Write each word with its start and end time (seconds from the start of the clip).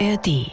ARD. 0.00 0.50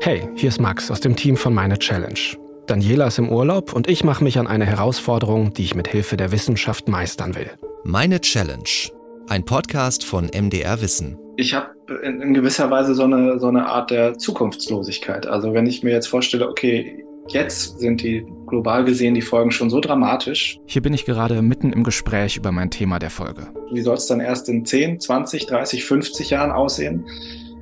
Hey, 0.00 0.28
hier 0.34 0.48
ist 0.48 0.60
Max 0.60 0.90
aus 0.90 1.00
dem 1.00 1.14
Team 1.14 1.36
von 1.36 1.52
Meine 1.52 1.78
Challenge. 1.78 2.18
Daniela 2.66 3.08
ist 3.08 3.18
im 3.18 3.28
Urlaub 3.28 3.74
und 3.74 3.86
ich 3.86 4.02
mache 4.02 4.24
mich 4.24 4.38
an 4.38 4.46
eine 4.46 4.64
Herausforderung, 4.64 5.52
die 5.52 5.64
ich 5.64 5.74
mit 5.74 5.88
Hilfe 5.88 6.16
der 6.16 6.32
Wissenschaft 6.32 6.88
meistern 6.88 7.34
will. 7.34 7.50
Meine 7.84 8.20
Challenge. 8.20 8.90
Ein 9.28 9.44
Podcast 9.44 10.04
von 10.04 10.30
MDR 10.34 10.80
Wissen. 10.80 11.18
Ich 11.36 11.54
habe 11.54 11.68
in, 12.02 12.22
in, 12.22 12.34
gewisser 12.34 12.70
Weise 12.70 12.94
so 12.94 13.04
eine, 13.04 13.38
so 13.38 13.48
eine 13.48 13.66
Art 13.66 13.90
der 13.90 14.16
Zukunftslosigkeit. 14.16 15.26
Also 15.26 15.52
wenn 15.52 15.66
ich 15.66 15.82
mir 15.82 15.90
jetzt 15.90 16.06
vorstelle, 16.06 16.48
okay, 16.48 17.04
jetzt 17.28 17.78
sind 17.78 18.02
die 18.02 18.24
global 18.46 18.84
gesehen 18.84 19.14
die 19.14 19.22
Folgen 19.22 19.50
schon 19.50 19.68
so 19.68 19.80
dramatisch. 19.80 20.58
Hier 20.66 20.80
bin 20.80 20.94
ich 20.94 21.04
gerade 21.04 21.42
mitten 21.42 21.72
im 21.72 21.84
Gespräch 21.84 22.38
über 22.38 22.52
mein 22.52 22.70
Thema 22.70 22.98
der 22.98 23.10
Folge. 23.10 23.48
Wie 23.70 23.82
soll 23.82 23.96
es 23.96 24.06
dann 24.06 24.20
erst 24.20 24.48
in 24.48 24.64
10, 24.64 25.00
20, 25.00 25.46
30, 25.46 25.84
50 25.84 26.30
Jahren 26.30 26.52
aussehen? 26.52 27.04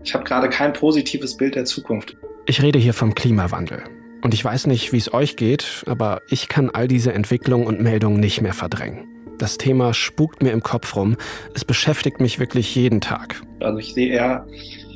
Ich 0.04 0.14
habe 0.14 0.24
gerade 0.24 0.48
kein 0.48 0.72
positives 0.72 1.36
Bild 1.36 1.54
der 1.54 1.64
Zukunft. 1.64 2.16
Ich 2.46 2.62
rede 2.62 2.78
hier 2.78 2.94
vom 2.94 3.14
Klimawandel. 3.14 3.82
Und 4.22 4.34
ich 4.34 4.44
weiß 4.44 4.66
nicht, 4.66 4.92
wie 4.92 4.98
es 4.98 5.12
euch 5.12 5.36
geht, 5.36 5.84
aber 5.86 6.20
ich 6.28 6.48
kann 6.48 6.70
all 6.70 6.88
diese 6.88 7.12
Entwicklungen 7.12 7.66
und 7.66 7.80
Meldungen 7.80 8.20
nicht 8.20 8.40
mehr 8.42 8.52
verdrängen. 8.52 9.06
Das 9.38 9.56
Thema 9.56 9.94
spukt 9.94 10.42
mir 10.42 10.52
im 10.52 10.62
Kopf 10.62 10.94
rum. 10.96 11.16
Es 11.54 11.64
beschäftigt 11.64 12.20
mich 12.20 12.38
wirklich 12.38 12.74
jeden 12.74 13.00
Tag. 13.00 13.42
Also 13.60 13.78
ich 13.78 13.94
sehe 13.94 14.12
eher 14.12 14.46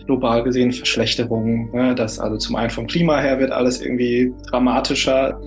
global 0.06 0.42
gesehen 0.42 0.72
Verschlechterungen. 0.72 1.70
Ne? 1.72 1.94
Das 1.94 2.18
also 2.18 2.36
zum 2.36 2.56
einen 2.56 2.70
vom 2.70 2.86
Klima 2.86 3.18
her 3.20 3.38
wird 3.38 3.50
alles 3.50 3.80
irgendwie 3.80 4.34
dramatischer. 4.50 5.40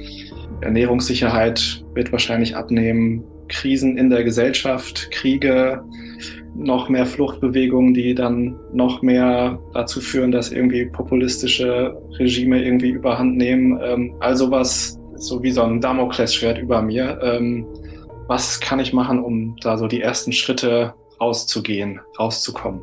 Ernährungssicherheit 0.62 1.84
wird 1.94 2.12
wahrscheinlich 2.12 2.56
abnehmen. 2.56 3.24
Krisen 3.48 3.98
in 3.98 4.10
der 4.10 4.24
Gesellschaft, 4.24 5.10
Kriege, 5.12 5.84
noch 6.56 6.90
mehr 6.90 7.06
Fluchtbewegungen, 7.06 7.94
die 7.94 8.16
dann 8.16 8.56
noch 8.74 9.02
mehr 9.02 9.60
dazu 9.74 10.02
führen, 10.02 10.32
dass 10.32 10.52
irgendwie 10.52 10.86
populistische 10.86 11.96
Regime 12.18 12.64
irgendwie 12.64 12.90
überhand 12.90 13.38
nehmen. 13.38 13.80
Ähm, 13.84 14.16
also 14.20 14.50
was 14.50 15.00
so 15.16 15.42
wie 15.44 15.52
so 15.52 15.64
ein 15.64 15.82
Damoklesschwert 15.82 16.58
über 16.58 16.82
mir. 16.82 17.20
Ähm, 17.24 17.66
was 18.28 18.60
kann 18.60 18.80
ich 18.80 18.94
machen, 18.94 19.24
um 19.24 19.56
da 19.62 19.78
so 19.78 19.88
die 19.88 20.02
ersten 20.02 20.32
Schritte 20.32 20.94
rauszugehen, 21.20 22.00
rauszukommen? 22.20 22.82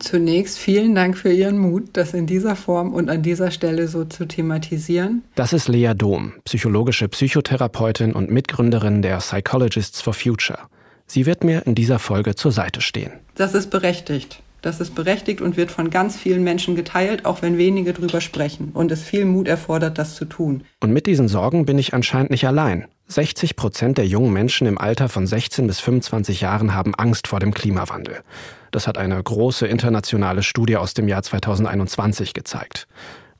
Zunächst 0.00 0.58
vielen 0.58 0.94
Dank 0.94 1.16
für 1.16 1.30
Ihren 1.30 1.58
Mut, 1.58 1.90
das 1.92 2.14
in 2.14 2.26
dieser 2.26 2.56
Form 2.56 2.94
und 2.94 3.10
an 3.10 3.22
dieser 3.22 3.50
Stelle 3.50 3.86
so 3.86 4.04
zu 4.06 4.26
thematisieren. 4.26 5.22
Das 5.34 5.52
ist 5.52 5.68
Lea 5.68 5.92
Dom, 5.94 6.32
psychologische 6.44 7.06
Psychotherapeutin 7.08 8.12
und 8.12 8.30
Mitgründerin 8.30 9.02
der 9.02 9.18
Psychologists 9.18 10.00
for 10.00 10.14
Future. 10.14 10.58
Sie 11.06 11.26
wird 11.26 11.44
mir 11.44 11.66
in 11.66 11.74
dieser 11.74 11.98
Folge 11.98 12.34
zur 12.34 12.50
Seite 12.50 12.80
stehen. 12.80 13.12
Das 13.34 13.54
ist 13.54 13.70
berechtigt. 13.70 14.42
Das 14.62 14.80
ist 14.80 14.94
berechtigt 14.94 15.40
und 15.40 15.56
wird 15.56 15.70
von 15.70 15.90
ganz 15.90 16.16
vielen 16.16 16.44
Menschen 16.44 16.76
geteilt, 16.76 17.24
auch 17.24 17.42
wenn 17.42 17.58
wenige 17.58 17.92
drüber 17.92 18.20
sprechen 18.20 18.70
und 18.74 18.90
es 18.92 19.02
viel 19.02 19.24
Mut 19.24 19.48
erfordert, 19.48 19.98
das 19.98 20.16
zu 20.16 20.24
tun. 20.24 20.64
Und 20.80 20.92
mit 20.92 21.06
diesen 21.06 21.28
Sorgen 21.28 21.66
bin 21.66 21.78
ich 21.78 21.94
anscheinend 21.94 22.30
nicht 22.30 22.46
allein. 22.46 22.86
60 23.10 23.56
Prozent 23.56 23.98
der 23.98 24.06
jungen 24.06 24.32
Menschen 24.32 24.68
im 24.68 24.78
Alter 24.78 25.08
von 25.08 25.26
16 25.26 25.66
bis 25.66 25.80
25 25.80 26.42
Jahren 26.42 26.74
haben 26.74 26.94
Angst 26.94 27.26
vor 27.26 27.40
dem 27.40 27.52
Klimawandel. 27.52 28.22
Das 28.70 28.86
hat 28.86 28.98
eine 28.98 29.20
große 29.20 29.66
internationale 29.66 30.44
Studie 30.44 30.76
aus 30.76 30.94
dem 30.94 31.08
Jahr 31.08 31.24
2021 31.24 32.34
gezeigt. 32.34 32.86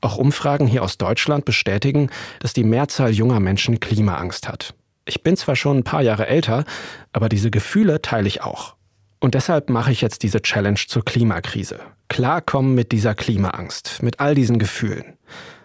Auch 0.01 0.17
Umfragen 0.17 0.67
hier 0.67 0.83
aus 0.83 0.97
Deutschland 0.97 1.45
bestätigen, 1.45 2.09
dass 2.39 2.51
die 2.51 2.65
Mehrzahl 2.65 3.11
junger 3.11 3.39
Menschen 3.39 3.79
Klimaangst 3.79 4.49
hat. 4.49 4.73
Ich 5.05 5.23
bin 5.23 5.37
zwar 5.37 5.55
schon 5.55 5.77
ein 5.77 5.83
paar 5.85 6.01
Jahre 6.01 6.27
älter, 6.27 6.65
aber 7.13 7.29
diese 7.29 7.49
Gefühle 7.49 8.01
teile 8.01 8.27
ich 8.27 8.41
auch. 8.41 8.75
Und 9.21 9.35
deshalb 9.35 9.69
mache 9.69 9.93
ich 9.93 10.01
jetzt 10.01 10.23
diese 10.23 10.41
Challenge 10.41 10.81
zur 10.85 11.05
Klimakrise. 11.05 11.79
Klarkommen 12.09 12.75
mit 12.75 12.91
dieser 12.91 13.15
Klimaangst, 13.15 14.03
mit 14.03 14.19
all 14.19 14.35
diesen 14.35 14.59
Gefühlen. 14.59 15.17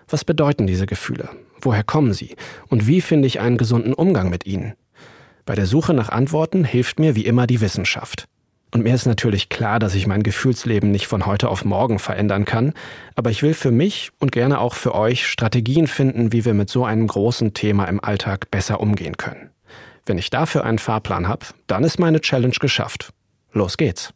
Was 0.06 0.24
bedeuten 0.24 0.68
diese 0.68 0.86
Gefühle? 0.86 1.28
Woher 1.66 1.82
kommen 1.82 2.12
sie? 2.12 2.36
Und 2.68 2.86
wie 2.86 3.00
finde 3.00 3.26
ich 3.26 3.40
einen 3.40 3.56
gesunden 3.56 3.92
Umgang 3.92 4.30
mit 4.30 4.46
ihnen? 4.46 4.74
Bei 5.44 5.56
der 5.56 5.66
Suche 5.66 5.94
nach 5.94 6.10
Antworten 6.10 6.62
hilft 6.62 7.00
mir 7.00 7.16
wie 7.16 7.26
immer 7.26 7.48
die 7.48 7.60
Wissenschaft. 7.60 8.26
Und 8.72 8.84
mir 8.84 8.94
ist 8.94 9.04
natürlich 9.04 9.48
klar, 9.48 9.80
dass 9.80 9.96
ich 9.96 10.06
mein 10.06 10.22
Gefühlsleben 10.22 10.92
nicht 10.92 11.08
von 11.08 11.26
heute 11.26 11.48
auf 11.48 11.64
morgen 11.64 11.98
verändern 11.98 12.44
kann, 12.44 12.72
aber 13.16 13.30
ich 13.30 13.42
will 13.42 13.52
für 13.52 13.72
mich 13.72 14.10
und 14.20 14.30
gerne 14.30 14.60
auch 14.60 14.74
für 14.74 14.94
euch 14.94 15.26
Strategien 15.26 15.88
finden, 15.88 16.32
wie 16.32 16.44
wir 16.44 16.54
mit 16.54 16.70
so 16.70 16.84
einem 16.84 17.08
großen 17.08 17.52
Thema 17.52 17.86
im 17.86 17.98
Alltag 17.98 18.48
besser 18.52 18.78
umgehen 18.78 19.16
können. 19.16 19.50
Wenn 20.04 20.18
ich 20.18 20.30
dafür 20.30 20.62
einen 20.62 20.78
Fahrplan 20.78 21.26
habe, 21.26 21.46
dann 21.66 21.82
ist 21.82 21.98
meine 21.98 22.20
Challenge 22.20 22.54
geschafft. 22.60 23.10
Los 23.52 23.76
geht's. 23.76 24.12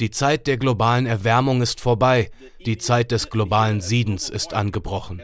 Die 0.00 0.10
Zeit 0.10 0.46
der 0.46 0.56
globalen 0.56 1.06
Erwärmung 1.06 1.62
ist 1.62 1.80
vorbei. 1.80 2.30
Die 2.64 2.78
Zeit 2.78 3.10
des 3.10 3.30
globalen 3.30 3.80
Siedens 3.80 4.28
ist 4.28 4.54
angebrochen. 4.54 5.22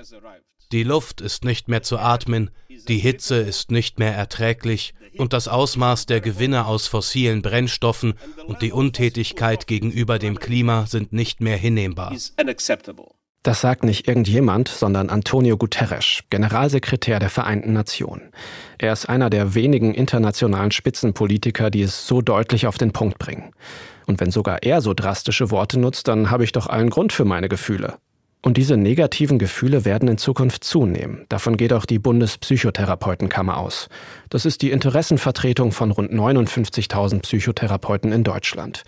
Die 0.72 0.82
Luft 0.82 1.20
ist 1.20 1.44
nicht 1.44 1.68
mehr 1.68 1.82
zu 1.82 1.98
atmen, 1.98 2.50
die 2.88 2.98
Hitze 2.98 3.36
ist 3.36 3.70
nicht 3.70 3.98
mehr 3.98 4.14
erträglich 4.14 4.94
und 5.16 5.32
das 5.32 5.48
Ausmaß 5.48 6.06
der 6.06 6.20
Gewinne 6.20 6.66
aus 6.66 6.86
fossilen 6.86 7.40
Brennstoffen 7.40 8.14
und 8.46 8.60
die 8.60 8.72
Untätigkeit 8.72 9.66
gegenüber 9.66 10.18
dem 10.18 10.38
Klima 10.38 10.86
sind 10.86 11.12
nicht 11.12 11.40
mehr 11.40 11.56
hinnehmbar. 11.56 12.14
Das 13.42 13.60
sagt 13.60 13.84
nicht 13.84 14.08
irgendjemand, 14.08 14.68
sondern 14.68 15.10
Antonio 15.10 15.56
Guterres, 15.56 16.24
Generalsekretär 16.28 17.20
der 17.20 17.30
Vereinten 17.30 17.72
Nationen. 17.72 18.32
Er 18.78 18.92
ist 18.92 19.08
einer 19.08 19.30
der 19.30 19.54
wenigen 19.54 19.94
internationalen 19.94 20.72
Spitzenpolitiker, 20.72 21.70
die 21.70 21.82
es 21.82 22.06
so 22.06 22.20
deutlich 22.20 22.66
auf 22.66 22.78
den 22.78 22.92
Punkt 22.92 23.18
bringen. 23.18 23.52
Und 24.06 24.20
wenn 24.20 24.30
sogar 24.30 24.62
er 24.62 24.80
so 24.80 24.92
drastische 24.92 25.50
Worte 25.50 25.78
nutzt, 25.78 26.08
dann 26.08 26.30
habe 26.30 26.42
ich 26.42 26.52
doch 26.52 26.66
allen 26.66 26.90
Grund 26.90 27.12
für 27.12 27.24
meine 27.24 27.48
Gefühle. 27.48 27.94
Und 28.40 28.56
diese 28.56 28.76
negativen 28.76 29.38
Gefühle 29.38 29.84
werden 29.84 30.08
in 30.08 30.18
Zukunft 30.18 30.62
zunehmen. 30.62 31.26
Davon 31.28 31.56
geht 31.56 31.72
auch 31.72 31.84
die 31.84 31.98
Bundespsychotherapeutenkammer 31.98 33.56
aus. 33.56 33.88
Das 34.30 34.46
ist 34.46 34.62
die 34.62 34.70
Interessenvertretung 34.70 35.72
von 35.72 35.90
rund 35.90 36.12
59.000 36.12 37.20
Psychotherapeuten 37.20 38.12
in 38.12 38.24
Deutschland. 38.24 38.84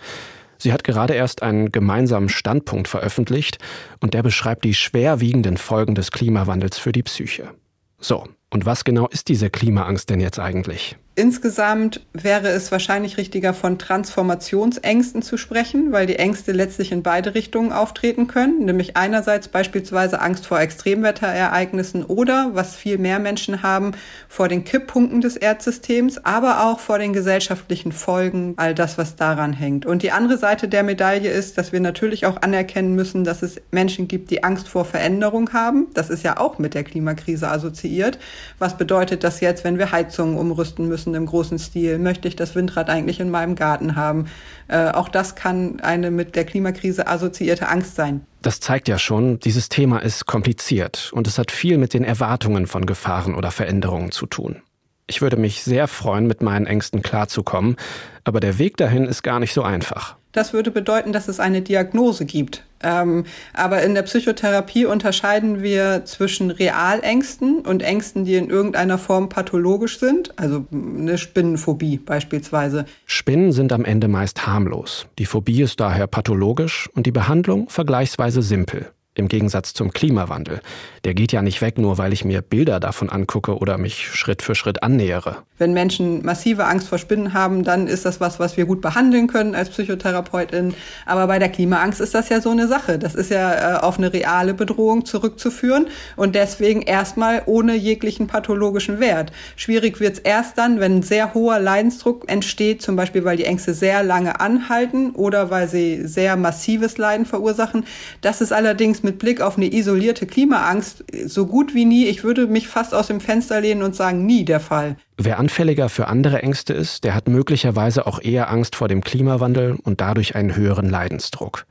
Sie 0.61 0.71
hat 0.71 0.83
gerade 0.83 1.15
erst 1.15 1.41
einen 1.41 1.71
gemeinsamen 1.71 2.29
Standpunkt 2.29 2.87
veröffentlicht 2.87 3.57
und 3.99 4.13
der 4.13 4.21
beschreibt 4.21 4.63
die 4.63 4.75
schwerwiegenden 4.75 5.57
Folgen 5.57 5.95
des 5.95 6.11
Klimawandels 6.11 6.77
für 6.77 6.91
die 6.91 7.01
Psyche. 7.01 7.49
So, 7.97 8.27
und 8.53 8.65
was 8.65 8.83
genau 8.83 9.07
ist 9.07 9.29
diese 9.29 9.49
Klimaangst 9.49 10.09
denn 10.09 10.19
jetzt 10.19 10.39
eigentlich? 10.39 10.97
Insgesamt 11.13 12.05
wäre 12.13 12.47
es 12.47 12.71
wahrscheinlich 12.71 13.17
richtiger, 13.17 13.53
von 13.53 13.77
Transformationsängsten 13.77 15.21
zu 15.21 15.35
sprechen, 15.35 15.91
weil 15.91 16.05
die 16.05 16.15
Ängste 16.15 16.53
letztlich 16.53 16.93
in 16.93 17.03
beide 17.03 17.35
Richtungen 17.35 17.73
auftreten 17.73 18.27
können. 18.27 18.63
Nämlich 18.63 18.95
einerseits 18.95 19.49
beispielsweise 19.49 20.21
Angst 20.21 20.47
vor 20.47 20.61
Extremwetterereignissen 20.61 22.05
oder, 22.05 22.51
was 22.53 22.77
viel 22.77 22.97
mehr 22.97 23.19
Menschen 23.19 23.61
haben, 23.61 23.91
vor 24.29 24.47
den 24.47 24.63
Kipppunkten 24.63 25.19
des 25.19 25.35
Erdsystems, 25.35 26.23
aber 26.23 26.65
auch 26.65 26.79
vor 26.79 26.97
den 26.97 27.11
gesellschaftlichen 27.11 27.91
Folgen, 27.91 28.53
all 28.55 28.73
das, 28.73 28.97
was 28.97 29.17
daran 29.17 29.51
hängt. 29.51 29.85
Und 29.85 30.03
die 30.03 30.13
andere 30.13 30.37
Seite 30.37 30.69
der 30.69 30.83
Medaille 30.83 31.29
ist, 31.29 31.57
dass 31.57 31.73
wir 31.73 31.81
natürlich 31.81 32.25
auch 32.25 32.41
anerkennen 32.41 32.95
müssen, 32.95 33.25
dass 33.25 33.41
es 33.41 33.61
Menschen 33.71 34.07
gibt, 34.07 34.31
die 34.31 34.45
Angst 34.45 34.69
vor 34.69 34.85
Veränderung 34.85 35.51
haben. 35.51 35.87
Das 35.93 36.09
ist 36.09 36.23
ja 36.23 36.39
auch 36.39 36.57
mit 36.57 36.73
der 36.73 36.85
Klimakrise 36.85 37.49
assoziiert. 37.49 38.17
Was 38.59 38.77
bedeutet 38.77 39.23
das 39.23 39.39
jetzt, 39.39 39.63
wenn 39.63 39.77
wir 39.77 39.91
Heizungen 39.91 40.37
umrüsten 40.37 40.87
müssen? 40.87 41.15
im 41.15 41.25
großen 41.25 41.59
Stil? 41.59 41.99
Möchte 41.99 42.27
ich 42.27 42.35
das 42.35 42.55
Windrad 42.55 42.89
eigentlich 42.89 43.19
in 43.19 43.29
meinem 43.29 43.55
Garten 43.55 43.95
haben? 43.95 44.25
Äh, 44.67 44.89
auch 44.89 45.09
das 45.09 45.35
kann 45.35 45.79
eine 45.81 46.11
mit 46.11 46.35
der 46.35 46.45
Klimakrise 46.45 47.07
assoziierte 47.07 47.67
Angst 47.67 47.95
sein. 47.95 48.25
Das 48.41 48.59
zeigt 48.59 48.87
ja 48.87 48.97
schon, 48.97 49.39
dieses 49.39 49.69
Thema 49.69 49.99
ist 49.99 50.25
kompliziert 50.25 51.11
und 51.13 51.27
es 51.27 51.37
hat 51.37 51.51
viel 51.51 51.77
mit 51.77 51.93
den 51.93 52.03
Erwartungen 52.03 52.67
von 52.67 52.85
Gefahren 52.85 53.35
oder 53.35 53.51
Veränderungen 53.51 54.11
zu 54.11 54.25
tun. 54.25 54.61
Ich 55.07 55.21
würde 55.21 55.37
mich 55.37 55.63
sehr 55.63 55.87
freuen, 55.87 56.25
mit 56.25 56.41
meinen 56.41 56.65
Ängsten 56.65 57.01
klarzukommen, 57.01 57.75
aber 58.23 58.39
der 58.39 58.57
Weg 58.57 58.77
dahin 58.77 59.05
ist 59.05 59.23
gar 59.23 59.39
nicht 59.39 59.53
so 59.53 59.61
einfach. 59.61 60.15
Das 60.31 60.53
würde 60.53 60.71
bedeuten, 60.71 61.11
dass 61.11 61.27
es 61.27 61.39
eine 61.39 61.61
Diagnose 61.61 62.25
gibt. 62.25 62.63
Ähm, 62.83 63.25
aber 63.53 63.83
in 63.83 63.93
der 63.93 64.01
Psychotherapie 64.03 64.85
unterscheiden 64.85 65.61
wir 65.61 66.03
zwischen 66.05 66.51
Realängsten 66.51 67.59
und 67.59 67.83
Ängsten, 67.83 68.25
die 68.25 68.35
in 68.35 68.49
irgendeiner 68.49 68.97
Form 68.97 69.29
pathologisch 69.29 69.99
sind, 69.99 70.37
also 70.39 70.65
eine 70.71 71.17
Spinnenphobie 71.17 71.97
beispielsweise. 71.97 72.85
Spinnen 73.05 73.51
sind 73.51 73.71
am 73.73 73.85
Ende 73.85 74.07
meist 74.07 74.47
harmlos. 74.47 75.05
Die 75.19 75.25
Phobie 75.25 75.61
ist 75.61 75.79
daher 75.79 76.07
pathologisch 76.07 76.89
und 76.95 77.05
die 77.05 77.11
Behandlung 77.11 77.69
vergleichsweise 77.69 78.41
simpel. 78.41 78.91
Im 79.13 79.27
Gegensatz 79.27 79.73
zum 79.73 79.91
Klimawandel. 79.91 80.61
Der 81.03 81.13
geht 81.13 81.33
ja 81.33 81.41
nicht 81.41 81.61
weg, 81.61 81.77
nur 81.77 81.97
weil 81.97 82.13
ich 82.13 82.23
mir 82.23 82.41
Bilder 82.41 82.79
davon 82.79 83.09
angucke 83.09 83.57
oder 83.57 83.77
mich 83.77 84.07
Schritt 84.07 84.41
für 84.41 84.55
Schritt 84.55 84.83
annähere. 84.83 85.39
Wenn 85.57 85.73
Menschen 85.73 86.23
massive 86.23 86.63
Angst 86.63 86.87
vor 86.87 86.97
Spinnen 86.97 87.33
haben, 87.33 87.65
dann 87.65 87.87
ist 87.87 88.05
das 88.05 88.21
was, 88.21 88.39
was 88.39 88.55
wir 88.55 88.65
gut 88.65 88.79
behandeln 88.79 89.27
können 89.27 89.53
als 89.53 89.69
Psychotherapeutin. 89.69 90.73
Aber 91.05 91.27
bei 91.27 91.39
der 91.39 91.49
Klimaangst 91.49 91.99
ist 91.99 92.15
das 92.15 92.29
ja 92.29 92.39
so 92.39 92.51
eine 92.51 92.69
Sache. 92.69 92.97
Das 92.99 93.13
ist 93.13 93.31
ja 93.31 93.75
äh, 93.75 93.79
auf 93.79 93.97
eine 93.97 94.13
reale 94.13 94.53
Bedrohung 94.53 95.03
zurückzuführen 95.03 95.87
und 96.15 96.33
deswegen 96.33 96.81
erstmal 96.81 97.43
ohne 97.47 97.75
jeglichen 97.75 98.27
pathologischen 98.27 99.01
Wert. 99.01 99.33
Schwierig 99.57 99.99
wird 99.99 100.13
es 100.13 100.19
erst 100.19 100.57
dann, 100.57 100.79
wenn 100.79 100.99
ein 100.99 101.03
sehr 101.03 101.33
hoher 101.33 101.59
Leidensdruck 101.59 102.31
entsteht, 102.31 102.81
zum 102.81 102.95
Beispiel 102.95 103.25
weil 103.25 103.35
die 103.35 103.45
Ängste 103.45 103.73
sehr 103.73 104.03
lange 104.03 104.39
anhalten 104.39 105.11
oder 105.11 105.49
weil 105.49 105.67
sie 105.67 106.07
sehr 106.07 106.37
massives 106.37 106.97
Leiden 106.97 107.25
verursachen. 107.25 107.83
Das 108.21 108.39
ist 108.39 108.53
allerdings 108.53 109.00
mit 109.03 109.19
Blick 109.19 109.41
auf 109.41 109.57
eine 109.57 109.71
isolierte 109.71 110.25
Klimaangst 110.25 111.03
so 111.25 111.45
gut 111.45 111.73
wie 111.73 111.85
nie, 111.85 112.05
ich 112.05 112.23
würde 112.23 112.47
mich 112.47 112.67
fast 112.67 112.93
aus 112.93 113.07
dem 113.07 113.19
Fenster 113.19 113.61
lehnen 113.61 113.83
und 113.83 113.95
sagen, 113.95 114.25
nie 114.25 114.45
der 114.45 114.59
Fall. 114.59 114.97
Wer 115.17 115.39
anfälliger 115.39 115.89
für 115.89 116.07
andere 116.07 116.41
Ängste 116.41 116.73
ist, 116.73 117.03
der 117.03 117.15
hat 117.15 117.27
möglicherweise 117.27 118.07
auch 118.07 118.21
eher 118.21 118.49
Angst 118.49 118.75
vor 118.75 118.87
dem 118.87 119.01
Klimawandel 119.03 119.77
und 119.83 120.01
dadurch 120.01 120.35
einen 120.35 120.55
höheren 120.55 120.89
Leidensdruck. 120.89 121.65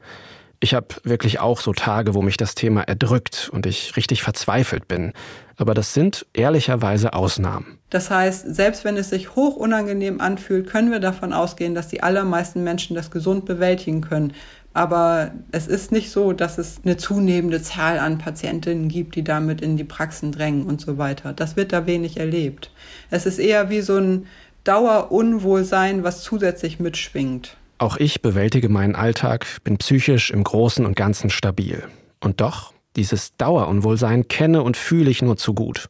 Ich 0.63 0.75
habe 0.75 0.89
wirklich 1.05 1.41
auch 1.41 1.59
so 1.59 1.73
Tage, 1.73 2.13
wo 2.13 2.21
mich 2.21 2.37
das 2.37 2.55
Thema 2.55 2.83
erdrückt 2.83 3.49
und 3.51 3.65
ich 3.65 3.97
richtig 3.97 4.23
verzweifelt 4.23 4.89
bin. 4.89 5.15
Aber 5.57 5.73
das 5.73 5.95
sind 5.95 6.27
ehrlicherweise 6.35 7.15
Ausnahmen. 7.15 7.79
Das 7.89 8.11
heißt, 8.11 8.55
selbst 8.55 8.85
wenn 8.85 8.99
es 8.99 9.09
sich 9.09 9.35
hoch 9.37 9.57
unangenehm 9.57 10.21
anfühlt, 10.21 10.69
können 10.69 10.91
wir 10.91 11.01
davon 11.01 11.33
ausgehen, 11.33 11.75
dass 11.75 11.89
die 11.89 12.03
allermeisten 12.03 12.63
Menschen 12.63 12.95
das 12.95 13.11
gesund 13.11 13.47
bewältigen 13.47 14.03
können. 14.03 14.35
Aber 14.73 15.33
es 15.51 15.67
ist 15.67 15.91
nicht 15.91 16.11
so, 16.11 16.33
dass 16.33 16.59
es 16.59 16.81
eine 16.85 16.97
zunehmende 16.97 17.61
Zahl 17.61 17.99
an 17.99 18.19
Patientinnen 18.19 18.89
gibt, 18.89 19.17
die 19.17 19.25
damit 19.25 19.61
in 19.61 19.77
die 19.77 19.85
Praxen 19.85 20.31
drängen 20.31 20.65
und 20.65 20.81
so 20.81 20.97
weiter. 20.97 21.33
Das 21.33 21.57
wird 21.57 21.73
da 21.73 21.87
wenig 21.87 22.19
erlebt. 22.19 22.71
Es 23.11 23.27
ist 23.27 23.39
eher 23.39 23.69
wie 23.69 23.81
so 23.81 23.97
ein 23.97 24.27
Dauerunwohlsein, 24.65 26.05
was 26.05 26.23
zusätzlich 26.23 26.79
mitschwingt. 26.79 27.57
Auch 27.79 27.97
ich 27.97 28.23
bewältige 28.23 28.69
meinen 28.69 28.95
Alltag, 28.95 29.47
bin 29.65 29.79
psychisch 29.79 30.31
im 30.31 30.45
Großen 30.45 30.85
und 30.85 30.95
Ganzen 30.97 31.31
stabil. 31.31 31.83
Und 32.21 32.41
doch, 32.41 32.75
dieses 32.95 33.37
Dauerunwohlsein 33.39 34.29
kenne 34.29 34.63
und 34.63 34.77
fühle 34.77 35.11
ich 35.11 35.23
nur 35.23 35.37
zu 35.37 35.55
gut. 35.55 35.89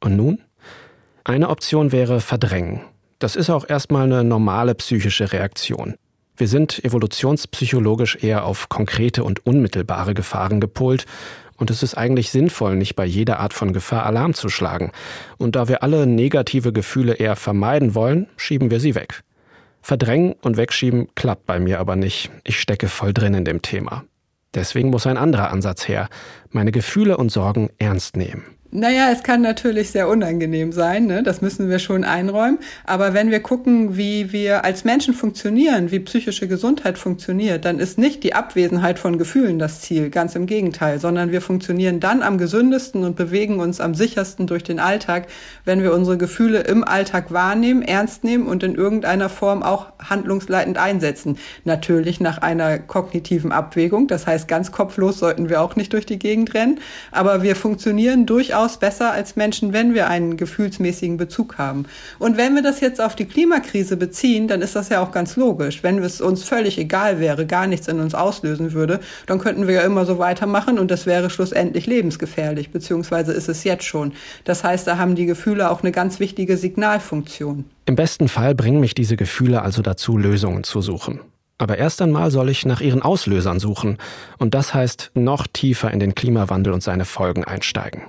Und 0.00 0.16
nun? 0.16 0.38
Eine 1.24 1.50
Option 1.50 1.92
wäre 1.92 2.20
verdrängen. 2.20 2.82
Das 3.18 3.36
ist 3.36 3.50
auch 3.50 3.68
erstmal 3.68 4.04
eine 4.04 4.24
normale 4.24 4.74
psychische 4.74 5.32
Reaktion. 5.32 5.96
Wir 6.42 6.48
sind 6.48 6.84
evolutionspsychologisch 6.84 8.18
eher 8.20 8.44
auf 8.44 8.68
konkrete 8.68 9.22
und 9.22 9.46
unmittelbare 9.46 10.12
Gefahren 10.12 10.60
gepolt, 10.60 11.06
und 11.56 11.70
es 11.70 11.84
ist 11.84 11.94
eigentlich 11.94 12.32
sinnvoll, 12.32 12.74
nicht 12.74 12.96
bei 12.96 13.04
jeder 13.04 13.38
Art 13.38 13.52
von 13.54 13.72
Gefahr 13.72 14.04
Alarm 14.04 14.34
zu 14.34 14.48
schlagen. 14.48 14.90
Und 15.38 15.54
da 15.54 15.68
wir 15.68 15.84
alle 15.84 16.04
negative 16.04 16.72
Gefühle 16.72 17.12
eher 17.12 17.36
vermeiden 17.36 17.94
wollen, 17.94 18.26
schieben 18.36 18.72
wir 18.72 18.80
sie 18.80 18.96
weg. 18.96 19.22
Verdrängen 19.82 20.34
und 20.42 20.56
wegschieben 20.56 21.14
klappt 21.14 21.46
bei 21.46 21.60
mir 21.60 21.78
aber 21.78 21.94
nicht. 21.94 22.32
Ich 22.42 22.58
stecke 22.58 22.88
voll 22.88 23.14
drin 23.14 23.34
in 23.34 23.44
dem 23.44 23.62
Thema. 23.62 24.02
Deswegen 24.52 24.90
muss 24.90 25.06
ein 25.06 25.18
anderer 25.18 25.52
Ansatz 25.52 25.86
her. 25.86 26.08
Meine 26.50 26.72
Gefühle 26.72 27.18
und 27.18 27.30
Sorgen 27.30 27.70
ernst 27.78 28.16
nehmen. 28.16 28.42
Naja, 28.74 29.10
es 29.12 29.22
kann 29.22 29.42
natürlich 29.42 29.90
sehr 29.90 30.08
unangenehm 30.08 30.72
sein, 30.72 31.04
ne? 31.04 31.22
das 31.22 31.42
müssen 31.42 31.68
wir 31.68 31.78
schon 31.78 32.04
einräumen. 32.04 32.58
Aber 32.84 33.12
wenn 33.12 33.30
wir 33.30 33.40
gucken, 33.40 33.98
wie 33.98 34.32
wir 34.32 34.64
als 34.64 34.84
Menschen 34.84 35.12
funktionieren, 35.12 35.90
wie 35.90 36.00
psychische 36.00 36.48
Gesundheit 36.48 36.96
funktioniert, 36.96 37.66
dann 37.66 37.78
ist 37.78 37.98
nicht 37.98 38.24
die 38.24 38.32
Abwesenheit 38.32 38.98
von 38.98 39.18
Gefühlen 39.18 39.58
das 39.58 39.82
Ziel, 39.82 40.08
ganz 40.08 40.36
im 40.36 40.46
Gegenteil, 40.46 41.00
sondern 41.00 41.32
wir 41.32 41.42
funktionieren 41.42 42.00
dann 42.00 42.22
am 42.22 42.38
gesündesten 42.38 43.04
und 43.04 43.14
bewegen 43.14 43.60
uns 43.60 43.78
am 43.78 43.94
sichersten 43.94 44.46
durch 44.46 44.64
den 44.64 44.80
Alltag, 44.80 45.26
wenn 45.66 45.82
wir 45.82 45.92
unsere 45.92 46.16
Gefühle 46.16 46.60
im 46.60 46.82
Alltag 46.82 47.30
wahrnehmen, 47.30 47.82
ernst 47.82 48.24
nehmen 48.24 48.46
und 48.46 48.62
in 48.62 48.74
irgendeiner 48.74 49.28
Form 49.28 49.62
auch 49.62 49.92
handlungsleitend 49.98 50.78
einsetzen. 50.78 51.36
Natürlich 51.64 52.20
nach 52.20 52.38
einer 52.38 52.78
kognitiven 52.78 53.52
Abwägung, 53.52 54.06
das 54.06 54.26
heißt 54.26 54.48
ganz 54.48 54.72
kopflos 54.72 55.18
sollten 55.18 55.50
wir 55.50 55.60
auch 55.60 55.76
nicht 55.76 55.92
durch 55.92 56.06
die 56.06 56.18
Gegend 56.18 56.54
rennen, 56.54 56.80
aber 57.10 57.42
wir 57.42 57.54
funktionieren 57.54 58.24
durchaus 58.24 58.61
durchaus 58.62 58.78
besser 58.78 59.10
als 59.10 59.34
Menschen, 59.34 59.72
wenn 59.72 59.92
wir 59.92 60.08
einen 60.08 60.36
gefühlsmäßigen 60.36 61.16
Bezug 61.16 61.58
haben. 61.58 61.86
Und 62.20 62.36
wenn 62.36 62.54
wir 62.54 62.62
das 62.62 62.80
jetzt 62.80 63.00
auf 63.00 63.16
die 63.16 63.24
Klimakrise 63.24 63.96
beziehen, 63.96 64.46
dann 64.46 64.62
ist 64.62 64.76
das 64.76 64.88
ja 64.88 65.02
auch 65.02 65.10
ganz 65.10 65.34
logisch. 65.34 65.82
Wenn 65.82 65.98
es 65.98 66.20
uns 66.20 66.44
völlig 66.44 66.78
egal 66.78 67.18
wäre, 67.18 67.44
gar 67.44 67.66
nichts 67.66 67.88
in 67.88 67.98
uns 67.98 68.14
auslösen 68.14 68.72
würde, 68.72 69.00
dann 69.26 69.40
könnten 69.40 69.66
wir 69.66 69.74
ja 69.74 69.80
immer 69.82 70.06
so 70.06 70.18
weitermachen 70.18 70.78
und 70.78 70.92
das 70.92 71.06
wäre 71.06 71.28
schlussendlich 71.28 71.86
lebensgefährlich, 71.86 72.70
beziehungsweise 72.70 73.32
ist 73.32 73.48
es 73.48 73.64
jetzt 73.64 73.84
schon. 73.84 74.12
Das 74.44 74.62
heißt, 74.62 74.86
da 74.86 74.96
haben 74.96 75.16
die 75.16 75.26
Gefühle 75.26 75.68
auch 75.68 75.82
eine 75.82 75.90
ganz 75.90 76.20
wichtige 76.20 76.56
Signalfunktion. 76.56 77.64
Im 77.86 77.96
besten 77.96 78.28
Fall 78.28 78.54
bringen 78.54 78.78
mich 78.78 78.94
diese 78.94 79.16
Gefühle 79.16 79.62
also 79.62 79.82
dazu, 79.82 80.16
Lösungen 80.16 80.62
zu 80.62 80.82
suchen. 80.82 81.20
Aber 81.58 81.78
erst 81.78 82.00
einmal 82.02 82.30
soll 82.30 82.48
ich 82.48 82.64
nach 82.64 82.80
ihren 82.80 83.02
Auslösern 83.02 83.60
suchen. 83.60 83.98
Und 84.38 84.54
das 84.54 84.74
heißt, 84.74 85.12
noch 85.14 85.46
tiefer 85.46 85.90
in 85.90 86.00
den 86.00 86.14
Klimawandel 86.14 86.72
und 86.72 86.82
seine 86.82 87.04
Folgen 87.04 87.44
einsteigen. 87.44 88.02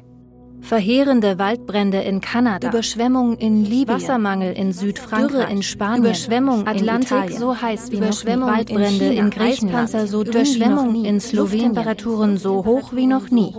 Verheerende 0.63 1.38
Waldbrände 1.39 2.00
in 2.00 2.21
Kanada, 2.21 2.69
Überschwemmungen 2.69 3.38
in 3.38 3.65
Libyen, 3.65 3.98
Wassermangel 3.98 4.54
in 4.54 4.71
Südfrankreich, 4.71 5.31
Dürre 5.31 5.51
in 5.51 5.62
Spanien, 5.62 6.06
Überschwemmung 6.06 6.68
Atlantik 6.68 7.12
in 7.12 7.18
Italien, 7.18 7.39
so 7.39 7.62
heiß 7.62 7.92
wie 7.92 7.98
Überschwemmung 7.98 8.48
noch 8.48 8.56
nie. 8.56 8.57
Waldbrände 8.57 9.06
in, 9.06 9.12
China, 9.12 9.24
in 9.24 9.30
Griechenland, 9.30 9.89
so 9.89 10.24
Überschwemmung 10.24 11.06
in 11.06 11.19
Slowenien, 11.19 11.74
Temperaturen 11.74 12.38
so 12.38 12.63
hoch 12.63 12.94
wie 12.94 13.07
noch 13.07 13.30
nie. 13.30 13.54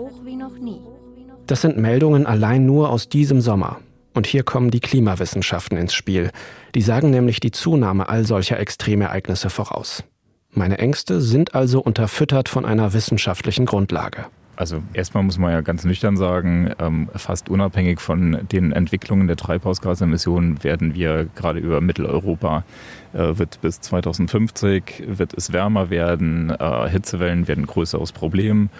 Das 1.47 1.61
sind 1.61 1.77
Meldungen 1.77 2.25
allein 2.27 2.65
nur 2.65 2.89
aus 2.89 3.09
diesem 3.11 3.43
Sommer. 3.43 3.81
Und 4.15 4.27
hier 4.27 4.43
kommen 4.43 4.71
die 4.71 4.81
Klimawissenschaften 4.81 5.77
ins 5.77 5.93
Spiel. 5.93 6.31
Die 6.75 6.81
sagen 6.81 7.11
nämlich 7.11 7.39
die 7.41 7.51
Zunahme 7.51 8.09
all 8.09 8.25
solcher 8.25 8.59
Extremereignisse 8.59 9.51
voraus. 9.51 10.05
Meine 10.51 10.79
Ängste 10.79 11.21
sind 11.21 11.55
also 11.55 11.81
unterfüttert 11.81 12.49
von 12.49 12.65
einer 12.65 12.95
wissenschaftlichen 12.95 13.67
Grundlage. 13.67 14.27
Also 14.57 14.83
erstmal 14.93 15.23
muss 15.25 15.39
man 15.39 15.53
ja 15.53 15.61
ganz 15.61 15.85
nüchtern 15.85 16.17
sagen, 16.17 16.73
ähm, 16.79 17.09
fast 17.15 17.49
unabhängig 17.49 18.01
von 18.01 18.47
den 18.53 18.73
Entwicklungen 18.73 19.27
der 19.27 19.37
Treibhausgasemissionen 19.37 20.63
werden 20.63 20.95
wir 20.95 21.29
gerade 21.35 21.59
über 21.59 21.81
Mitteleuropa 21.81 22.65
äh, 23.15 23.39
wird 23.39 23.61
bis 23.61 23.81
2050 23.81 25.05
wird 25.07 25.35
es 25.35 25.53
wärmer 25.53 25.91
werden, 25.91 26.51
äh, 26.51 26.89
Hitzewellen 26.89 27.49
werden 27.49 27.65
ein 27.65 27.67
größeres 27.67 28.13
Problem. 28.13 28.71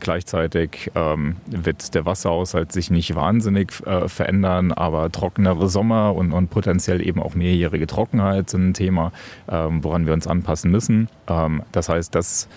Gleichzeitig 0.00 0.90
ähm, 0.94 1.36
wird 1.46 1.94
der 1.94 2.04
Wasserhaushalt 2.04 2.72
sich 2.72 2.90
nicht 2.90 3.14
wahnsinnig 3.14 3.72
äh, 3.86 4.08
verändern, 4.08 4.72
aber 4.72 5.10
trockenere 5.10 5.68
Sommer 5.68 6.14
und, 6.14 6.32
und, 6.32 6.50
potenziell 6.50 7.00
eben 7.06 7.22
auch 7.22 7.34
mehrjährige 7.34 7.86
Trockenheit 7.86 8.50
sind 8.50 8.68
ein 8.68 8.74
Thema, 8.74 9.12
ähm, 9.48 9.82
woran 9.82 10.06
wir 10.06 10.12
uns 10.12 10.26
anpassen 10.26 10.70
müssen. 10.70 11.08
Ähm, 11.28 11.62
das 11.72 11.88
heißt, 11.88 12.14
dass 12.14 12.48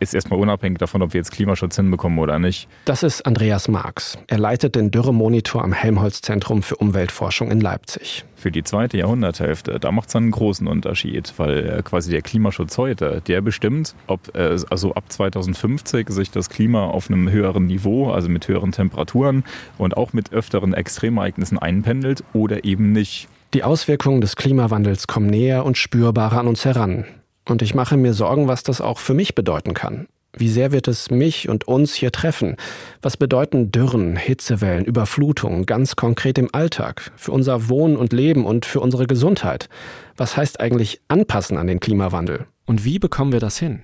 ist 0.00 0.14
erstmal 0.14 0.38
unabhängig 0.40 0.78
davon, 0.78 1.02
ob 1.02 1.12
wir 1.12 1.18
jetzt 1.18 1.32
Klimaschutz 1.32 1.76
hinbekommen 1.76 2.18
oder 2.18 2.38
nicht. 2.38 2.68
Das 2.84 3.02
ist 3.02 3.24
Andreas 3.26 3.68
Marx. 3.68 4.18
Er 4.26 4.38
leitet 4.38 4.74
den 4.74 4.90
Dürremonitor 4.90 5.62
am 5.62 5.72
Helmholtz-Zentrum 5.72 6.62
für 6.62 6.76
Umweltforschung 6.76 7.50
in 7.50 7.60
Leipzig. 7.60 8.24
Für 8.36 8.50
die 8.50 8.62
zweite 8.62 8.98
Jahrhunderthälfte, 8.98 9.80
da 9.80 9.90
macht 9.92 10.08
es 10.08 10.16
einen 10.16 10.30
großen 10.30 10.66
Unterschied, 10.66 11.32
weil 11.36 11.78
äh, 11.78 11.82
quasi 11.82 12.10
der 12.10 12.22
Klimaschutz 12.22 12.76
heute, 12.78 13.22
der 13.26 13.40
bestimmt, 13.40 13.94
ob 14.06 14.36
äh, 14.36 14.56
also 14.70 14.94
ab 14.94 15.04
2050 15.08 16.10
sich 16.10 16.30
das 16.30 16.50
Klima 16.50 16.84
auf 16.84 17.10
einem 17.10 17.30
höheren 17.30 17.66
Niveau, 17.66 18.10
also 18.10 18.28
mit 18.28 18.46
höheren 18.48 18.72
Temperaturen 18.72 19.44
und 19.78 19.96
auch 19.96 20.12
mit 20.12 20.32
öfteren 20.32 20.74
Extremereignissen 20.74 21.58
einpendelt 21.58 22.24
oder 22.32 22.64
eben 22.64 22.92
nicht. 22.92 23.28
Die 23.54 23.62
Auswirkungen 23.62 24.20
des 24.20 24.36
Klimawandels 24.36 25.06
kommen 25.06 25.28
näher 25.28 25.64
und 25.64 25.78
spürbarer 25.78 26.40
an 26.40 26.48
uns 26.48 26.64
heran. 26.64 27.06
Und 27.48 27.62
ich 27.62 27.74
mache 27.74 27.96
mir 27.96 28.12
Sorgen, 28.12 28.48
was 28.48 28.62
das 28.62 28.80
auch 28.80 28.98
für 28.98 29.14
mich 29.14 29.34
bedeuten 29.34 29.72
kann. 29.72 30.08
Wie 30.38 30.50
sehr 30.50 30.70
wird 30.70 30.86
es 30.86 31.10
mich 31.10 31.48
und 31.48 31.66
uns 31.66 31.94
hier 31.94 32.12
treffen? 32.12 32.56
Was 33.00 33.16
bedeuten 33.16 33.72
Dürren, 33.72 34.16
Hitzewellen, 34.16 34.84
Überflutungen 34.84 35.64
ganz 35.64 35.96
konkret 35.96 36.36
im 36.36 36.50
Alltag, 36.52 37.10
für 37.16 37.32
unser 37.32 37.70
Wohnen 37.70 37.96
und 37.96 38.12
Leben 38.12 38.44
und 38.44 38.66
für 38.66 38.80
unsere 38.80 39.06
Gesundheit? 39.06 39.70
Was 40.16 40.36
heißt 40.36 40.60
eigentlich 40.60 41.00
anpassen 41.08 41.56
an 41.56 41.66
den 41.68 41.80
Klimawandel? 41.80 42.46
Und 42.66 42.84
wie 42.84 42.98
bekommen 42.98 43.32
wir 43.32 43.40
das 43.40 43.58
hin? 43.58 43.82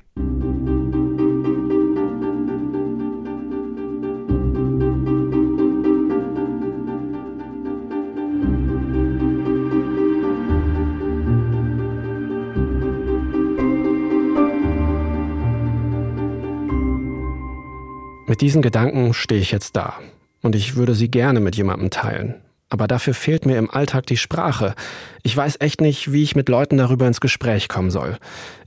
Mit 18.32 18.40
diesen 18.40 18.62
Gedanken 18.62 19.12
stehe 19.12 19.42
ich 19.42 19.52
jetzt 19.52 19.76
da. 19.76 19.92
Und 20.40 20.54
ich 20.56 20.74
würde 20.74 20.94
sie 20.94 21.10
gerne 21.10 21.38
mit 21.38 21.54
jemandem 21.54 21.90
teilen. 21.90 22.36
aber 22.70 22.86
dafür 22.86 23.12
fehlt 23.12 23.44
mir 23.44 23.58
im 23.58 23.70
Alltag 23.70 24.06
die 24.06 24.16
Sprache. 24.16 24.74
Ich 25.22 25.36
weiß 25.36 25.56
echt 25.60 25.82
nicht, 25.82 26.10
wie 26.10 26.22
ich 26.22 26.34
mit 26.34 26.48
Leuten 26.48 26.78
darüber 26.78 27.06
ins 27.06 27.20
Gespräch 27.20 27.68
kommen 27.68 27.90
soll. 27.90 28.16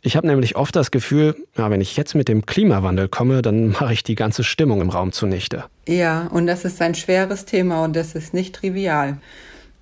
Ich 0.01 0.15
habe 0.15 0.27
nämlich 0.27 0.55
oft 0.55 0.75
das 0.75 0.91
Gefühl, 0.91 1.35
ja, 1.57 1.71
wenn 1.71 1.81
ich 1.81 1.97
jetzt 1.97 2.13
mit 2.13 2.27
dem 2.27 2.45
Klimawandel 2.45 3.07
komme, 3.07 3.41
dann 3.41 3.69
mache 3.79 3.93
ich 3.93 4.03
die 4.03 4.13
ganze 4.13 4.43
Stimmung 4.43 4.81
im 4.81 4.91
Raum 4.91 5.11
zunichte. 5.11 5.63
Ja, 5.87 6.27
und 6.27 6.45
das 6.45 6.63
ist 6.63 6.79
ein 6.83 6.93
schweres 6.93 7.45
Thema 7.45 7.83
und 7.83 7.95
das 7.95 8.13
ist 8.13 8.35
nicht 8.35 8.53
trivial. 8.53 9.17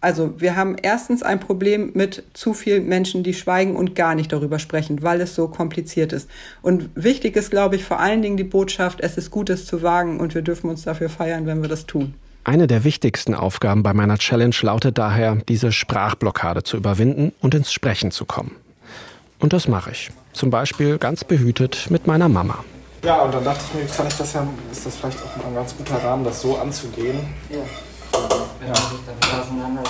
Also 0.04 0.34
wir 0.38 0.58
haben 0.58 0.76
erstens 0.82 1.24
ein 1.24 1.40
Problem 1.40 1.92
mit 1.94 2.24
zu 2.34 2.54
vielen 2.54 2.90
Menschen, 2.90 3.24
die 3.24 3.34
schweigen 3.34 3.78
und 3.78 3.96
gar 3.96 4.16
nicht 4.16 4.34
darüber 4.34 4.60
sprechen, 4.60 5.02
weil 5.02 5.22
es 5.22 5.34
so 5.34 5.48
kompliziert 5.48 6.12
ist. 6.12 6.30
Und 6.62 6.90
wichtig 6.94 7.38
ist, 7.38 7.52
glaube 7.52 7.78
ich, 7.78 7.86
vor 7.86 8.02
allen 8.02 8.22
Dingen 8.22 8.36
die 8.36 8.44
Botschaft, 8.44 9.00
es 9.00 9.16
ist 9.16 9.32
Gutes 9.32 9.66
zu 9.66 9.82
wagen 9.82 10.20
und 10.20 10.36
wir 10.36 10.42
dürfen 10.42 10.70
uns 10.70 10.84
dafür 10.84 11.08
feiern, 11.08 11.46
wenn 11.46 11.62
wir 11.62 11.70
das 11.70 11.86
tun. 11.86 12.16
Eine 12.44 12.68
der 12.68 12.84
wichtigsten 12.84 13.34
Aufgaben 13.34 13.82
bei 13.82 13.94
meiner 13.94 14.18
Challenge 14.18 14.56
lautet 14.62 14.98
daher, 14.98 15.38
diese 15.48 15.72
Sprachblockade 15.72 16.64
zu 16.64 16.76
überwinden 16.76 17.32
und 17.40 17.56
ins 17.56 17.72
Sprechen 17.72 18.12
zu 18.12 18.26
kommen. 18.26 18.58
Und 19.40 19.54
das 19.54 19.70
mache 19.70 19.92
ich. 19.92 20.12
Zum 20.34 20.50
Beispiel 20.50 20.98
ganz 20.98 21.24
behütet 21.24 21.88
mit 21.90 22.08
meiner 22.08 22.28
Mama. 22.28 22.66
Ja, 23.06 23.22
und 23.22 23.34
dann 23.34 23.46
dachte 23.46 23.64
ich 23.70 23.82
mir, 23.82 23.88
kann 23.88 24.08
ich 24.08 24.18
das 24.18 24.34
ja, 24.34 24.46
ist 24.70 24.86
das 24.86 24.98
vielleicht 24.98 25.20
auch 25.20 25.38
mal 25.38 25.48
ein 25.48 25.56
ganz 25.56 25.74
guter 25.78 25.96
Rahmen, 26.04 26.26
das 26.26 26.42
so 26.42 26.58
anzugehen. 26.58 27.20
Ja. 27.50 27.60
Ja. 28.68 29.84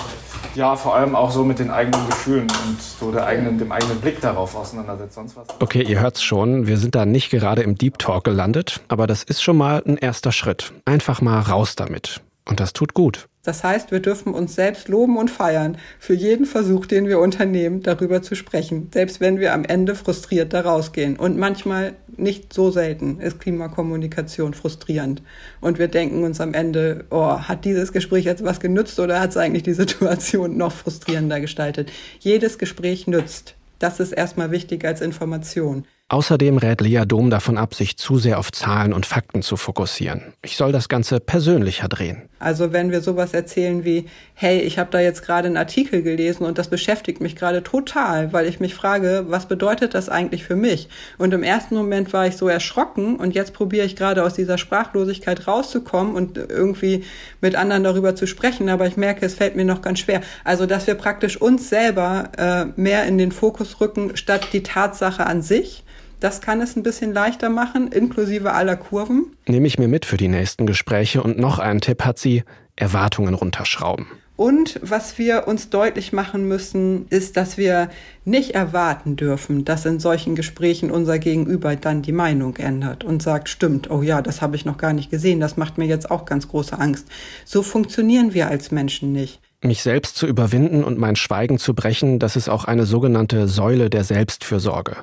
ja, 0.54 0.76
vor 0.76 0.94
allem 0.94 1.14
auch 1.14 1.30
so 1.30 1.44
mit 1.44 1.58
den 1.58 1.70
eigenen 1.70 2.06
Gefühlen 2.06 2.46
und 2.66 2.80
so 2.80 3.12
der 3.12 3.26
eigenen, 3.26 3.58
dem 3.58 3.72
eigenen 3.72 4.00
Blick 4.00 4.20
darauf 4.20 4.54
auseinandersetzt. 4.56 5.14
Sonst 5.14 5.36
was. 5.36 5.46
Okay, 5.60 5.82
ihr 5.82 6.00
hört's 6.00 6.22
schon, 6.22 6.66
wir 6.66 6.76
sind 6.78 6.94
da 6.94 7.06
nicht 7.06 7.30
gerade 7.30 7.62
im 7.62 7.76
Deep 7.76 7.98
Talk 7.98 8.24
gelandet, 8.24 8.80
aber 8.88 9.06
das 9.06 9.22
ist 9.22 9.42
schon 9.42 9.56
mal 9.56 9.82
ein 9.86 9.96
erster 9.96 10.32
Schritt. 10.32 10.72
Einfach 10.84 11.20
mal 11.20 11.40
raus 11.40 11.76
damit. 11.76 12.20
Und 12.46 12.60
das 12.60 12.72
tut 12.72 12.94
gut. 12.94 13.28
Das 13.44 13.62
heißt, 13.62 13.90
wir 13.90 14.00
dürfen 14.00 14.32
uns 14.32 14.54
selbst 14.54 14.88
loben 14.88 15.18
und 15.18 15.30
feiern 15.30 15.76
für 15.98 16.14
jeden 16.14 16.46
Versuch, 16.46 16.86
den 16.86 17.08
wir 17.08 17.18
unternehmen, 17.18 17.82
darüber 17.82 18.22
zu 18.22 18.34
sprechen, 18.34 18.88
selbst 18.92 19.20
wenn 19.20 19.38
wir 19.38 19.52
am 19.52 19.64
Ende 19.64 19.94
frustriert 19.94 20.54
da 20.54 20.62
rausgehen. 20.62 21.16
Und 21.16 21.36
manchmal, 21.36 21.94
nicht 22.18 22.52
so 22.52 22.70
selten, 22.70 23.20
ist 23.20 23.40
Klimakommunikation 23.40 24.54
frustrierend. 24.54 25.22
Und 25.60 25.78
wir 25.78 25.88
denken 25.88 26.24
uns 26.24 26.40
am 26.40 26.54
Ende, 26.54 27.04
oh, 27.10 27.38
hat 27.38 27.64
dieses 27.64 27.92
Gespräch 27.92 28.24
jetzt 28.24 28.44
was 28.44 28.60
genützt 28.60 28.98
oder 29.00 29.20
hat 29.20 29.30
es 29.30 29.36
eigentlich 29.36 29.62
die 29.62 29.74
Situation 29.74 30.56
noch 30.56 30.72
frustrierender 30.72 31.40
gestaltet? 31.40 31.92
Jedes 32.20 32.58
Gespräch 32.58 33.06
nützt. 33.06 33.54
Das 33.78 34.00
ist 34.00 34.12
erstmal 34.12 34.50
wichtig 34.50 34.84
als 34.84 35.00
Information. 35.00 35.84
Außerdem 36.10 36.58
rät 36.58 36.82
Lea 36.82 37.04
Dom 37.06 37.30
davon 37.30 37.56
ab, 37.56 37.74
sich 37.74 37.96
zu 37.96 38.18
sehr 38.18 38.38
auf 38.38 38.52
Zahlen 38.52 38.92
und 38.92 39.06
Fakten 39.06 39.40
zu 39.40 39.56
fokussieren. 39.56 40.34
Ich 40.44 40.58
soll 40.58 40.70
das 40.70 40.90
Ganze 40.90 41.18
persönlicher 41.18 41.88
drehen. 41.88 42.28
Also 42.38 42.74
wenn 42.74 42.90
wir 42.90 43.00
sowas 43.00 43.32
erzählen 43.32 43.86
wie, 43.86 44.04
hey, 44.34 44.60
ich 44.60 44.78
habe 44.78 44.90
da 44.90 45.00
jetzt 45.00 45.24
gerade 45.24 45.46
einen 45.46 45.56
Artikel 45.56 46.02
gelesen 46.02 46.44
und 46.44 46.58
das 46.58 46.68
beschäftigt 46.68 47.22
mich 47.22 47.36
gerade 47.36 47.62
total, 47.62 48.34
weil 48.34 48.46
ich 48.46 48.60
mich 48.60 48.74
frage, 48.74 49.24
was 49.28 49.46
bedeutet 49.46 49.94
das 49.94 50.10
eigentlich 50.10 50.44
für 50.44 50.56
mich? 50.56 50.90
Und 51.16 51.32
im 51.32 51.42
ersten 51.42 51.74
Moment 51.74 52.12
war 52.12 52.26
ich 52.26 52.36
so 52.36 52.48
erschrocken 52.48 53.16
und 53.16 53.34
jetzt 53.34 53.54
probiere 53.54 53.86
ich 53.86 53.96
gerade 53.96 54.24
aus 54.24 54.34
dieser 54.34 54.58
Sprachlosigkeit 54.58 55.48
rauszukommen 55.48 56.14
und 56.14 56.36
irgendwie 56.36 57.04
mit 57.40 57.56
anderen 57.56 57.82
darüber 57.82 58.14
zu 58.14 58.26
sprechen, 58.26 58.68
aber 58.68 58.86
ich 58.86 58.98
merke, 58.98 59.24
es 59.24 59.36
fällt 59.36 59.56
mir 59.56 59.64
noch 59.64 59.80
ganz 59.80 60.00
schwer. 60.00 60.20
Also 60.44 60.66
dass 60.66 60.86
wir 60.86 60.96
praktisch 60.96 61.40
uns 61.40 61.70
selber 61.70 62.28
äh, 62.36 62.66
mehr 62.78 63.06
in 63.06 63.16
den 63.16 63.32
Fokus 63.32 63.80
rücken, 63.80 64.18
statt 64.18 64.48
die 64.52 64.62
Tatsache 64.62 65.24
an 65.24 65.40
sich. 65.40 65.82
Das 66.24 66.40
kann 66.40 66.62
es 66.62 66.74
ein 66.74 66.82
bisschen 66.82 67.12
leichter 67.12 67.50
machen, 67.50 67.88
inklusive 67.88 68.54
aller 68.54 68.76
Kurven. 68.76 69.36
Nehme 69.46 69.66
ich 69.66 69.78
mir 69.78 69.88
mit 69.88 70.06
für 70.06 70.16
die 70.16 70.28
nächsten 70.28 70.64
Gespräche 70.64 71.22
und 71.22 71.38
noch 71.38 71.58
einen 71.58 71.82
Tipp 71.82 72.02
hat 72.02 72.18
sie, 72.18 72.44
Erwartungen 72.76 73.34
runterschrauben. 73.34 74.06
Und 74.34 74.80
was 74.82 75.18
wir 75.18 75.46
uns 75.46 75.68
deutlich 75.68 76.14
machen 76.14 76.48
müssen, 76.48 77.06
ist, 77.10 77.36
dass 77.36 77.58
wir 77.58 77.90
nicht 78.24 78.54
erwarten 78.54 79.16
dürfen, 79.16 79.66
dass 79.66 79.84
in 79.84 80.00
solchen 80.00 80.34
Gesprächen 80.34 80.90
unser 80.90 81.18
Gegenüber 81.18 81.76
dann 81.76 82.00
die 82.00 82.12
Meinung 82.12 82.56
ändert 82.56 83.04
und 83.04 83.22
sagt, 83.22 83.50
stimmt, 83.50 83.90
oh 83.90 84.00
ja, 84.00 84.22
das 84.22 84.40
habe 84.40 84.56
ich 84.56 84.64
noch 84.64 84.78
gar 84.78 84.94
nicht 84.94 85.10
gesehen, 85.10 85.40
das 85.40 85.58
macht 85.58 85.76
mir 85.76 85.84
jetzt 85.84 86.10
auch 86.10 86.24
ganz 86.24 86.48
große 86.48 86.78
Angst. 86.78 87.06
So 87.44 87.62
funktionieren 87.62 88.32
wir 88.32 88.48
als 88.48 88.70
Menschen 88.70 89.12
nicht. 89.12 89.43
Mich 89.64 89.82
selbst 89.82 90.16
zu 90.16 90.26
überwinden 90.26 90.84
und 90.84 90.98
mein 90.98 91.16
Schweigen 91.16 91.58
zu 91.58 91.72
brechen, 91.72 92.18
das 92.18 92.36
ist 92.36 92.50
auch 92.50 92.66
eine 92.66 92.84
sogenannte 92.84 93.48
Säule 93.48 93.88
der 93.88 94.04
Selbstfürsorge. 94.04 94.94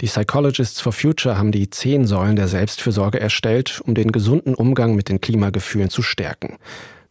Die 0.00 0.06
Psychologists 0.06 0.80
for 0.80 0.92
Future 0.92 1.38
haben 1.38 1.52
die 1.52 1.70
zehn 1.70 2.04
Säulen 2.06 2.34
der 2.34 2.48
Selbstfürsorge 2.48 3.20
erstellt, 3.20 3.80
um 3.86 3.94
den 3.94 4.10
gesunden 4.10 4.56
Umgang 4.56 4.96
mit 4.96 5.10
den 5.10 5.20
Klimagefühlen 5.20 5.90
zu 5.90 6.02
stärken. 6.02 6.56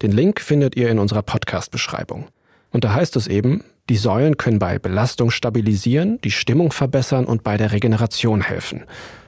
Den 0.01 0.11
Link 0.11 0.41
findet 0.41 0.75
ihr 0.75 0.89
in 0.89 0.99
unserer 0.99 1.21
Podcast-Beschreibung. 1.21 2.27
Und 2.71 2.83
da 2.83 2.93
heißt 2.93 3.15
es 3.15 3.27
eben, 3.27 3.63
die 3.87 3.95
Säulen 3.95 4.35
können 4.35 4.59
bei 4.59 4.77
Belastung 4.77 5.31
stabilisieren, 5.31 6.19
die 6.25 6.31
Stimmung 6.31 6.73
verbessern 6.73 7.23
und 7.23 7.43
bei 7.43 7.55
der 7.55 7.71
Regeneration 7.71 8.41
helfen. 8.41 8.83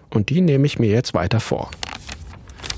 Und 0.10 0.30
die 0.30 0.42
nehme 0.42 0.66
ich 0.66 0.78
mir 0.78 0.90
jetzt 0.90 1.14
weiter 1.14 1.40
vor. 1.40 1.72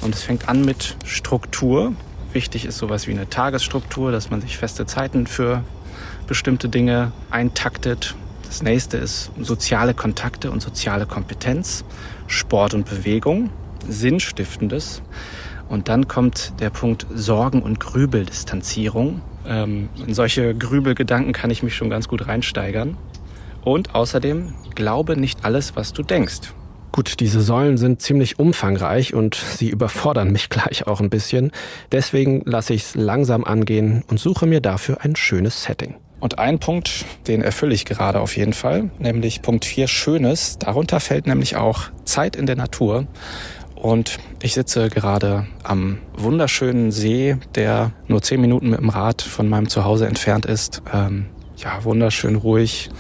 Und 0.02 0.14
es 0.14 0.22
fängt 0.22 0.50
an 0.50 0.64
mit 0.64 0.98
Struktur. 1.04 1.94
Wichtig 2.34 2.66
ist 2.66 2.78
sowas 2.78 3.08
wie 3.08 3.12
eine 3.12 3.30
Tagesstruktur, 3.30 4.12
dass 4.12 4.30
man 4.30 4.42
sich 4.42 4.58
feste 4.58 4.86
Zeiten 4.86 5.28
für 5.28 5.64
bestimmte 6.28 6.68
Dinge 6.68 7.12
eintaktet, 7.30 8.16
das 8.54 8.62
nächste 8.62 8.98
ist 8.98 9.32
soziale 9.40 9.96
Kontakte 9.96 10.52
und 10.52 10.62
soziale 10.62 11.08
Kompetenz, 11.08 11.84
Sport 12.28 12.76
und 12.76 12.88
Bewegung, 12.88 13.50
Sinnstiftendes. 13.90 15.02
Und 15.70 15.90
dann 15.90 16.08
kommt 16.08 16.54
der 16.60 16.70
Punkt 16.70 17.08
Sorgen- 17.16 17.64
und 17.64 17.80
Grübeldistanzierung. 17.80 19.24
Ähm, 19.48 19.90
in 20.06 20.14
solche 20.14 20.54
Grübelgedanken 20.54 21.34
kann 21.34 21.50
ich 21.50 21.64
mich 21.64 21.76
schon 21.76 21.90
ganz 21.90 22.08
gut 22.08 22.28
reinsteigern. 22.28 22.96
Und 23.64 23.96
außerdem, 23.96 24.54
glaube 24.76 25.18
nicht 25.18 25.44
alles, 25.46 25.76
was 25.76 25.92
du 25.92 26.04
denkst. 26.04 26.54
Gut, 26.94 27.20
diese 27.22 27.42
Säulen 27.42 27.78
sind 27.78 28.04
ziemlich 28.04 28.38
umfangreich 28.38 29.16
und 29.16 29.34
sie 29.34 29.68
überfordern 29.68 30.32
mich 30.32 30.50
gleich 30.50 30.86
auch 30.86 31.02
ein 31.02 31.10
bisschen. 31.10 31.52
Deswegen 31.92 32.44
lasse 32.46 32.76
ich 32.76 32.84
es 32.84 32.96
langsam 32.96 33.44
angehen 33.44 34.04
und 34.08 34.20
suche 34.20 34.46
mir 34.46 34.62
dafür 34.62 35.02
ein 35.02 35.16
schönes 35.16 35.64
Setting. 35.64 35.96
Und 36.20 36.38
ein 36.38 36.60
Punkt, 36.60 37.06
den 37.28 37.42
erfülle 37.42 37.74
ich 37.74 37.86
gerade 37.86 38.20
auf 38.20 38.38
jeden 38.38 38.54
Fall, 38.54 38.92
nämlich 39.00 39.42
Punkt 39.42 39.66
4 39.66 39.88
Schönes. 39.88 40.60
Darunter 40.60 41.00
fällt 41.00 41.26
nämlich 41.26 41.56
auch 41.56 41.90
Zeit 42.06 42.36
in 42.36 42.46
der 42.46 42.58
Natur. 42.58 43.08
Und 43.76 44.20
ich 44.44 44.54
sitze 44.54 44.90
gerade 44.90 45.48
am 45.64 45.98
wunderschönen 46.16 46.92
See, 46.92 47.38
der 47.56 47.92
nur 48.08 48.22
zehn 48.22 48.40
Minuten 48.40 48.70
mit 48.70 48.80
dem 48.80 48.90
Rad 48.90 49.24
von 49.24 49.50
meinem 49.50 49.68
Zuhause 49.68 50.06
entfernt 50.06 50.46
ist. 50.46 50.84
Ähm, 50.94 51.26
ja, 51.58 51.84
wunderschön 51.84 52.36
ruhig. 52.36 52.92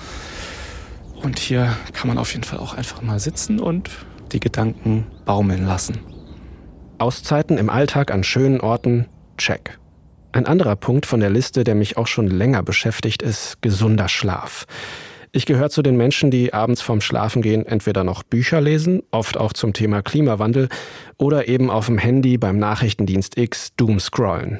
Und 1.23 1.39
hier 1.39 1.75
kann 1.93 2.09
man 2.09 2.17
auf 2.17 2.33
jeden 2.33 2.43
Fall 2.43 2.59
auch 2.59 2.73
einfach 2.73 3.01
mal 3.01 3.19
sitzen 3.19 3.59
und 3.59 3.89
die 4.33 4.41
Gedanken 4.41 5.07
baumeln 5.25 5.65
lassen. 5.65 5.99
Auszeiten 6.97 7.57
im 7.57 7.69
Alltag 7.69 8.11
an 8.11 8.23
schönen 8.23 8.59
Orten, 8.59 9.07
check. 9.37 9.79
Ein 10.33 10.45
anderer 10.45 10.75
Punkt 10.75 11.05
von 11.05 11.21
der 11.21 11.29
Liste, 11.29 11.63
der 11.63 11.75
mich 11.75 11.95
auch 11.95 12.07
schon 12.07 12.27
länger 12.27 12.61
beschäftigt, 12.61 13.21
ist 13.21 13.61
gesunder 13.61 14.09
Schlaf. 14.09 14.65
Ich 15.31 15.45
gehöre 15.45 15.69
zu 15.69 15.81
den 15.81 15.95
Menschen, 15.95 16.29
die 16.29 16.53
abends 16.53 16.81
vorm 16.81 17.01
Schlafengehen 17.01 17.65
entweder 17.65 18.03
noch 18.03 18.23
Bücher 18.23 18.59
lesen, 18.59 19.01
oft 19.11 19.37
auch 19.37 19.53
zum 19.53 19.73
Thema 19.73 20.01
Klimawandel, 20.01 20.69
oder 21.17 21.47
eben 21.47 21.71
auf 21.71 21.85
dem 21.85 21.97
Handy 21.97 22.37
beim 22.37 22.59
Nachrichtendienst 22.59 23.37
X 23.37 23.75
Doom 23.75 23.99
scrollen. 23.99 24.59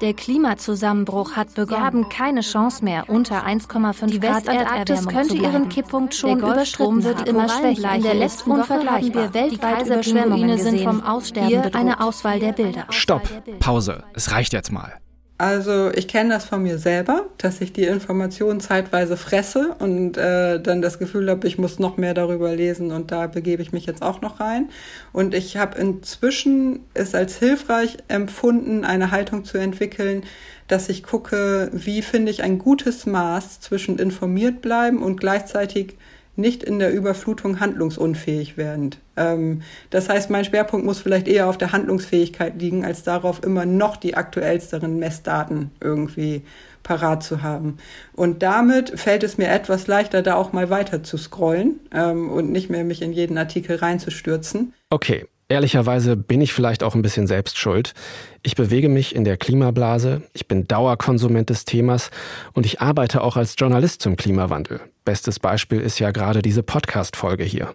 Der 0.00 0.12
Klimazusammenbruch 0.12 1.36
hat 1.36 1.54
begonnen. 1.54 1.80
Wir 1.80 1.84
haben 1.84 2.08
keine 2.08 2.42
Chance 2.42 2.84
mehr, 2.84 3.04
unter 3.08 3.46
1,5 3.46 4.20
Grad 4.20 4.46
Erderwärmung 4.46 5.12
könnte 5.12 5.36
ihren 5.36 5.68
Kipppunkt 5.68 6.14
schon 6.14 6.38
der 6.38 6.54
Golfstrom 6.54 7.02
wird 7.02 7.26
immer 7.28 7.48
schwächer. 7.48 7.94
In 7.94 8.02
der 8.02 8.14
letzten 8.14 8.50
Woche 8.50 8.84
haben 8.84 9.14
wir 9.14 9.32
weltweit 9.32 9.86
Überschwemmungen 9.86 10.58
sind 10.58 10.80
vom 10.82 11.02
Aussterben 11.02 11.48
Hier 11.48 11.60
bedroht. 11.60 11.80
eine 11.80 12.00
Auswahl 12.00 12.40
der 12.40 12.52
Bilder. 12.52 12.86
Stopp, 12.90 13.28
Pause, 13.58 14.04
es 14.14 14.32
reicht 14.32 14.52
jetzt 14.52 14.70
mal. 14.70 15.00
Also 15.38 15.92
ich 15.92 16.08
kenne 16.08 16.30
das 16.30 16.46
von 16.46 16.62
mir 16.62 16.78
selber, 16.78 17.26
dass 17.36 17.60
ich 17.60 17.74
die 17.74 17.84
Informationen 17.84 18.58
zeitweise 18.58 19.18
fresse 19.18 19.76
und 19.78 20.16
äh, 20.16 20.58
dann 20.58 20.80
das 20.80 20.98
Gefühl 20.98 21.28
habe, 21.28 21.46
ich 21.46 21.58
muss 21.58 21.78
noch 21.78 21.98
mehr 21.98 22.14
darüber 22.14 22.54
lesen 22.56 22.90
und 22.90 23.12
da 23.12 23.26
begebe 23.26 23.60
ich 23.60 23.70
mich 23.70 23.84
jetzt 23.84 24.00
auch 24.00 24.22
noch 24.22 24.40
rein. 24.40 24.70
Und 25.12 25.34
ich 25.34 25.58
habe 25.58 25.78
inzwischen 25.78 26.80
es 26.94 27.14
als 27.14 27.36
hilfreich 27.36 27.98
empfunden, 28.08 28.86
eine 28.86 29.10
Haltung 29.10 29.44
zu 29.44 29.58
entwickeln, 29.58 30.22
dass 30.68 30.88
ich 30.88 31.02
gucke, 31.02 31.70
wie 31.70 32.00
finde 32.00 32.30
ich 32.30 32.42
ein 32.42 32.56
gutes 32.58 33.04
Maß 33.04 33.60
zwischen 33.60 33.98
informiert 33.98 34.62
bleiben 34.62 35.02
und 35.02 35.20
gleichzeitig 35.20 35.98
nicht 36.36 36.62
in 36.62 36.78
der 36.78 36.92
Überflutung 36.92 37.60
handlungsunfähig 37.60 38.56
werden. 38.56 38.90
Ähm, 39.16 39.62
das 39.90 40.08
heißt, 40.08 40.30
mein 40.30 40.44
Schwerpunkt 40.44 40.86
muss 40.86 41.00
vielleicht 41.00 41.28
eher 41.28 41.48
auf 41.48 41.58
der 41.58 41.72
Handlungsfähigkeit 41.72 42.60
liegen, 42.60 42.84
als 42.84 43.02
darauf 43.02 43.42
immer 43.42 43.66
noch 43.66 43.96
die 43.96 44.14
aktuellsteren 44.14 44.98
Messdaten 44.98 45.70
irgendwie 45.80 46.42
parat 46.82 47.22
zu 47.22 47.42
haben. 47.42 47.78
Und 48.14 48.42
damit 48.42 48.98
fällt 48.98 49.24
es 49.24 49.38
mir 49.38 49.48
etwas 49.48 49.86
leichter, 49.86 50.22
da 50.22 50.36
auch 50.36 50.52
mal 50.52 50.70
weiter 50.70 51.02
zu 51.02 51.18
scrollen 51.18 51.80
ähm, 51.92 52.30
und 52.30 52.52
nicht 52.52 52.70
mehr 52.70 52.84
mich 52.84 53.02
in 53.02 53.12
jeden 53.12 53.38
Artikel 53.38 53.76
reinzustürzen. 53.76 54.72
Okay, 54.90 55.26
Ehrlicherweise 55.48 56.16
bin 56.16 56.40
ich 56.40 56.52
vielleicht 56.52 56.82
auch 56.82 56.96
ein 56.96 57.02
bisschen 57.02 57.28
selbst 57.28 57.56
schuld. 57.56 57.94
Ich 58.42 58.56
bewege 58.56 58.88
mich 58.88 59.14
in 59.14 59.22
der 59.22 59.36
Klimablase, 59.36 60.22
ich 60.32 60.48
bin 60.48 60.66
Dauerkonsument 60.66 61.50
des 61.50 61.64
Themas 61.64 62.10
und 62.52 62.66
ich 62.66 62.80
arbeite 62.80 63.22
auch 63.22 63.36
als 63.36 63.54
Journalist 63.56 64.02
zum 64.02 64.16
Klimawandel. 64.16 64.80
Bestes 65.06 65.38
Beispiel 65.38 65.80
ist 65.80 66.00
ja 66.00 66.10
gerade 66.10 66.42
diese 66.42 66.64
Podcast-Folge 66.64 67.44
hier. 67.44 67.74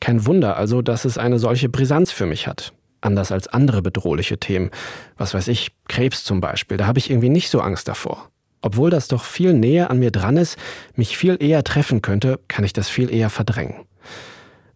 Kein 0.00 0.26
Wunder 0.26 0.56
also, 0.56 0.82
dass 0.82 1.04
es 1.04 1.18
eine 1.18 1.38
solche 1.38 1.68
Brisanz 1.68 2.10
für 2.10 2.26
mich 2.26 2.48
hat. 2.48 2.72
Anders 3.00 3.30
als 3.30 3.46
andere 3.46 3.80
bedrohliche 3.80 4.38
Themen. 4.38 4.72
Was 5.16 5.34
weiß 5.34 5.46
ich, 5.48 5.70
Krebs 5.86 6.24
zum 6.24 6.40
Beispiel, 6.40 6.76
da 6.76 6.88
habe 6.88 6.98
ich 6.98 7.10
irgendwie 7.10 7.28
nicht 7.28 7.48
so 7.48 7.60
Angst 7.60 7.86
davor. 7.86 8.28
Obwohl 8.60 8.90
das 8.90 9.06
doch 9.06 9.22
viel 9.22 9.52
näher 9.52 9.88
an 9.88 10.00
mir 10.00 10.10
dran 10.10 10.36
ist, 10.36 10.58
mich 10.96 11.16
viel 11.16 11.40
eher 11.40 11.62
treffen 11.62 12.02
könnte, 12.02 12.40
kann 12.48 12.64
ich 12.64 12.72
das 12.72 12.88
viel 12.88 13.08
eher 13.08 13.30
verdrängen. 13.30 13.86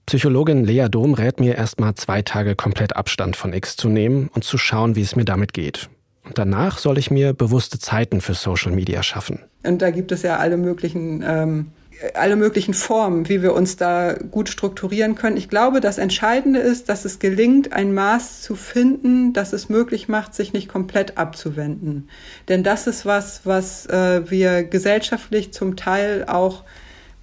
Psychologin 0.06 0.64
Lea 0.64 0.86
Dom 0.88 1.14
rät 1.14 1.40
mir 1.40 1.56
erstmal 1.56 1.96
zwei 1.96 2.22
Tage 2.22 2.54
komplett 2.54 2.94
Abstand 2.94 3.34
von 3.34 3.52
X 3.52 3.74
zu 3.74 3.88
nehmen 3.88 4.30
und 4.32 4.44
zu 4.44 4.56
schauen, 4.56 4.94
wie 4.94 5.02
es 5.02 5.16
mir 5.16 5.24
damit 5.24 5.52
geht. 5.52 5.90
Und 6.24 6.38
danach 6.38 6.78
soll 6.78 6.96
ich 6.96 7.10
mir 7.10 7.32
bewusste 7.32 7.80
Zeiten 7.80 8.20
für 8.20 8.34
Social 8.34 8.70
Media 8.70 9.02
schaffen. 9.02 9.40
Und 9.64 9.82
da 9.82 9.90
gibt 9.90 10.12
es 10.12 10.22
ja 10.22 10.36
alle 10.36 10.58
möglichen 10.58 11.24
ähm, 11.26 11.72
alle 12.14 12.36
möglichen 12.36 12.74
Formen, 12.74 13.28
wie 13.28 13.42
wir 13.42 13.54
uns 13.54 13.76
da 13.76 14.12
gut 14.14 14.48
strukturieren 14.48 15.14
können. 15.14 15.36
Ich 15.36 15.48
glaube, 15.48 15.80
das 15.80 15.98
Entscheidende 15.98 16.60
ist, 16.60 16.88
dass 16.88 17.04
es 17.04 17.18
gelingt, 17.18 17.72
ein 17.72 17.92
Maß 17.92 18.42
zu 18.42 18.54
finden, 18.54 19.32
das 19.32 19.52
es 19.52 19.68
möglich 19.68 20.08
macht, 20.08 20.34
sich 20.34 20.52
nicht 20.52 20.68
komplett 20.68 21.18
abzuwenden. 21.18 22.08
Denn 22.48 22.62
das 22.62 22.86
ist 22.86 23.04
was, 23.04 23.42
was 23.44 23.86
äh, 23.86 24.30
wir 24.30 24.62
gesellschaftlich 24.64 25.52
zum 25.52 25.76
Teil 25.76 26.24
auch 26.26 26.64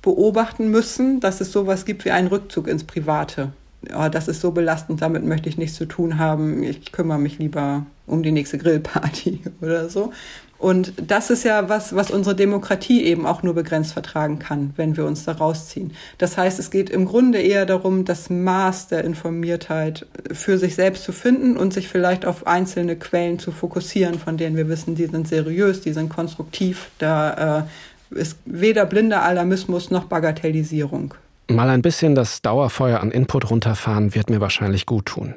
beobachten 0.02 0.70
müssen, 0.70 1.20
dass 1.20 1.42
es 1.42 1.52
sowas 1.52 1.86
gibt 1.86 2.06
wie 2.06 2.12
einen 2.12 2.28
Rückzug 2.28 2.68
ins 2.68 2.84
Private. 2.84 3.54
Ja, 3.90 4.10
das 4.10 4.28
ist 4.28 4.42
so 4.42 4.52
belastend, 4.52 5.02
damit 5.02 5.24
möchte 5.26 5.50
ich 5.50 5.58
nichts 5.58 5.78
zu 5.78 5.86
tun 5.86 6.18
haben. 6.18 6.64
Ich 6.64 6.92
kümmere 6.92 7.20
mich 7.20 7.40
lieber 7.40 7.86
um 8.08 8.24
die 8.24 8.32
nächste 8.32 8.58
Grillparty 8.58 9.42
oder 9.62 9.90
so. 9.90 10.12
Und 10.58 10.94
das 10.98 11.30
ist 11.30 11.44
ja 11.44 11.68
was, 11.70 11.96
was 11.96 12.12
unsere 12.12 12.36
Demokratie 12.36 13.04
eben 13.04 13.26
auch 13.26 13.44
nur 13.44 13.54
begrenzt 13.54 13.94
vertragen 13.94 14.40
kann, 14.40 14.74
wenn 14.78 14.96
wir 14.96 15.06
uns 15.06 15.26
da 15.26 15.34
rausziehen. 15.34 15.92
Das 16.18 16.38
heißt, 16.38 16.60
es 16.60 16.72
geht 16.72 16.90
im 16.90 17.06
Grunde 17.06 17.40
eher 17.40 17.66
darum, 17.66 18.06
das 18.06 18.30
Maß 18.30 18.88
der 18.88 19.04
Informiertheit 19.04 20.06
für 20.32 20.58
sich 20.58 20.76
selbst 20.76 21.04
zu 21.04 21.12
finden 21.12 21.58
und 21.58 21.74
sich 21.74 21.90
vielleicht 21.90 22.26
auf 22.26 22.48
einzelne 22.48 22.96
Quellen 22.96 23.38
zu 23.38 23.52
fokussieren, 23.52 24.18
von 24.18 24.38
denen 24.38 24.56
wir 24.56 24.70
wissen, 24.70 24.96
die 24.96 25.08
sind 25.08 25.28
seriös, 25.28 25.82
die 25.82 25.94
sind 25.94 26.10
konstruktiv. 26.10 26.90
Da 27.00 27.60
äh, 27.60 28.20
ist 28.20 28.38
weder 28.46 28.86
blinder 28.86 29.24
Alarmismus 29.24 29.92
noch 29.92 30.06
Bagatellisierung. 30.06 31.14
Mal 31.50 31.70
ein 31.70 31.82
bisschen 31.82 32.16
das 32.16 32.42
Dauerfeuer 32.42 33.02
an 33.02 33.12
Input 33.12 33.52
runterfahren 33.52 34.16
wird 34.16 34.30
mir 34.30 34.42
wahrscheinlich 34.42 34.86
gut 34.86 35.06
tun. 35.06 35.36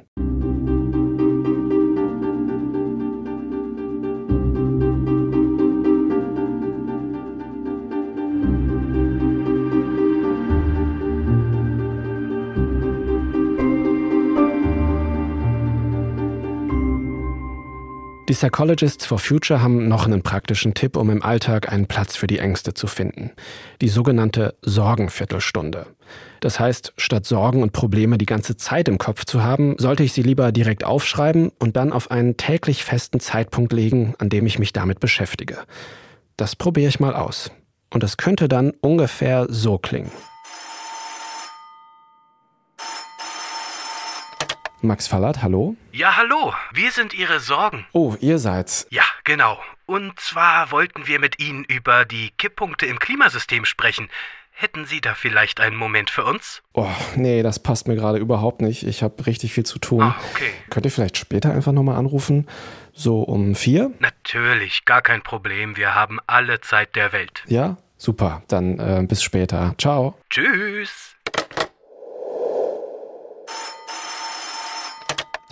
Die 18.28 18.34
Psychologists 18.34 19.06
for 19.06 19.18
Future 19.18 19.62
haben 19.62 19.88
noch 19.88 20.04
einen 20.04 20.22
praktischen 20.22 20.74
Tipp, 20.74 20.98
um 20.98 21.08
im 21.08 21.22
Alltag 21.22 21.72
einen 21.72 21.86
Platz 21.86 22.14
für 22.14 22.26
die 22.26 22.40
Ängste 22.40 22.74
zu 22.74 22.86
finden. 22.86 23.30
Die 23.80 23.88
sogenannte 23.88 24.54
Sorgenviertelstunde. 24.60 25.86
Das 26.40 26.60
heißt, 26.60 26.92
statt 26.98 27.24
Sorgen 27.24 27.62
und 27.62 27.72
Probleme 27.72 28.18
die 28.18 28.26
ganze 28.26 28.58
Zeit 28.58 28.86
im 28.88 28.98
Kopf 28.98 29.24
zu 29.24 29.42
haben, 29.42 29.76
sollte 29.78 30.02
ich 30.02 30.12
sie 30.12 30.20
lieber 30.20 30.52
direkt 30.52 30.84
aufschreiben 30.84 31.52
und 31.58 31.78
dann 31.78 31.90
auf 31.90 32.10
einen 32.10 32.36
täglich 32.36 32.84
festen 32.84 33.18
Zeitpunkt 33.18 33.72
legen, 33.72 34.14
an 34.18 34.28
dem 34.28 34.44
ich 34.44 34.58
mich 34.58 34.74
damit 34.74 35.00
beschäftige. 35.00 35.60
Das 36.36 36.54
probiere 36.54 36.90
ich 36.90 37.00
mal 37.00 37.14
aus. 37.14 37.50
Und 37.90 38.04
es 38.04 38.18
könnte 38.18 38.46
dann 38.46 38.72
ungefähr 38.82 39.46
so 39.48 39.78
klingen. 39.78 40.12
Max 44.80 45.08
Fallert, 45.08 45.42
hallo? 45.42 45.74
Ja, 45.90 46.16
hallo. 46.16 46.52
Wir 46.72 46.92
sind 46.92 47.12
Ihre 47.12 47.40
Sorgen. 47.40 47.84
Oh, 47.92 48.14
ihr 48.20 48.38
seid's. 48.38 48.86
Ja, 48.90 49.02
genau. 49.24 49.58
Und 49.86 50.20
zwar 50.20 50.70
wollten 50.70 51.08
wir 51.08 51.18
mit 51.18 51.40
Ihnen 51.40 51.64
über 51.64 52.04
die 52.04 52.30
Kipppunkte 52.38 52.86
im 52.86 53.00
Klimasystem 53.00 53.64
sprechen. 53.64 54.08
Hätten 54.52 54.86
Sie 54.86 55.00
da 55.00 55.14
vielleicht 55.14 55.60
einen 55.60 55.76
Moment 55.76 56.10
für 56.10 56.24
uns? 56.24 56.62
Oh, 56.74 56.86
nee, 57.16 57.42
das 57.42 57.58
passt 57.58 57.88
mir 57.88 57.96
gerade 57.96 58.18
überhaupt 58.18 58.60
nicht. 58.60 58.84
Ich 58.84 59.02
habe 59.02 59.26
richtig 59.26 59.52
viel 59.52 59.64
zu 59.66 59.80
tun. 59.80 60.02
Ah, 60.02 60.16
okay. 60.32 60.50
Könnt 60.70 60.86
ihr 60.86 60.92
vielleicht 60.92 61.16
später 61.16 61.52
einfach 61.52 61.72
nochmal 61.72 61.96
anrufen? 61.96 62.46
So 62.92 63.22
um 63.22 63.56
vier? 63.56 63.92
Natürlich, 63.98 64.84
gar 64.84 65.02
kein 65.02 65.22
Problem. 65.22 65.76
Wir 65.76 65.94
haben 65.96 66.18
alle 66.28 66.60
Zeit 66.60 66.94
der 66.94 67.12
Welt. 67.12 67.42
Ja? 67.46 67.78
Super. 67.96 68.42
Dann 68.46 68.78
äh, 68.78 69.04
bis 69.06 69.24
später. 69.24 69.74
Ciao. 69.78 70.14
Tschüss. 70.30 71.16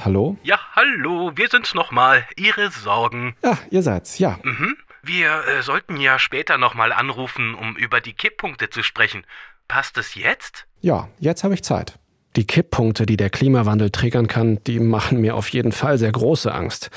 Hallo? 0.07 0.37
Ja, 0.45 0.61
hallo, 0.77 1.33
wir 1.35 1.49
sind's 1.49 1.75
nochmal. 1.75 2.25
Ihre 2.37 2.71
Sorgen. 2.71 3.35
Ja, 3.43 3.59
ihr 3.71 3.83
seid's, 3.83 4.21
ja. 4.21 4.39
Mhm. 4.45 4.77
Wir 5.03 5.43
äh, 5.49 5.63
sollten 5.65 5.97
ja 5.97 6.21
später 6.21 6.59
nochmal 6.59 6.93
anrufen, 6.93 7.57
um 7.57 7.75
über 7.75 8.01
die 8.01 8.13
Kipppunkte 8.13 8.71
zu 8.71 8.85
sprechen. 8.85 9.25
Passt 9.67 9.99
es 9.99 10.15
jetzt? 10.15 10.69
Ja, 10.81 11.09
jetzt 11.19 11.43
habe 11.43 11.55
ich 11.55 11.65
Zeit. 11.65 11.99
Die 12.37 12.47
Kipppunkte, 12.47 13.05
die 13.05 13.17
der 13.17 13.31
Klimawandel 13.31 13.91
triggern 13.91 14.29
kann, 14.29 14.61
die 14.69 14.79
machen 14.79 15.21
mir 15.21 15.35
auf 15.35 15.49
jeden 15.49 15.73
Fall 15.73 15.99
sehr 15.99 16.13
große 16.13 16.55
Angst. 16.55 16.91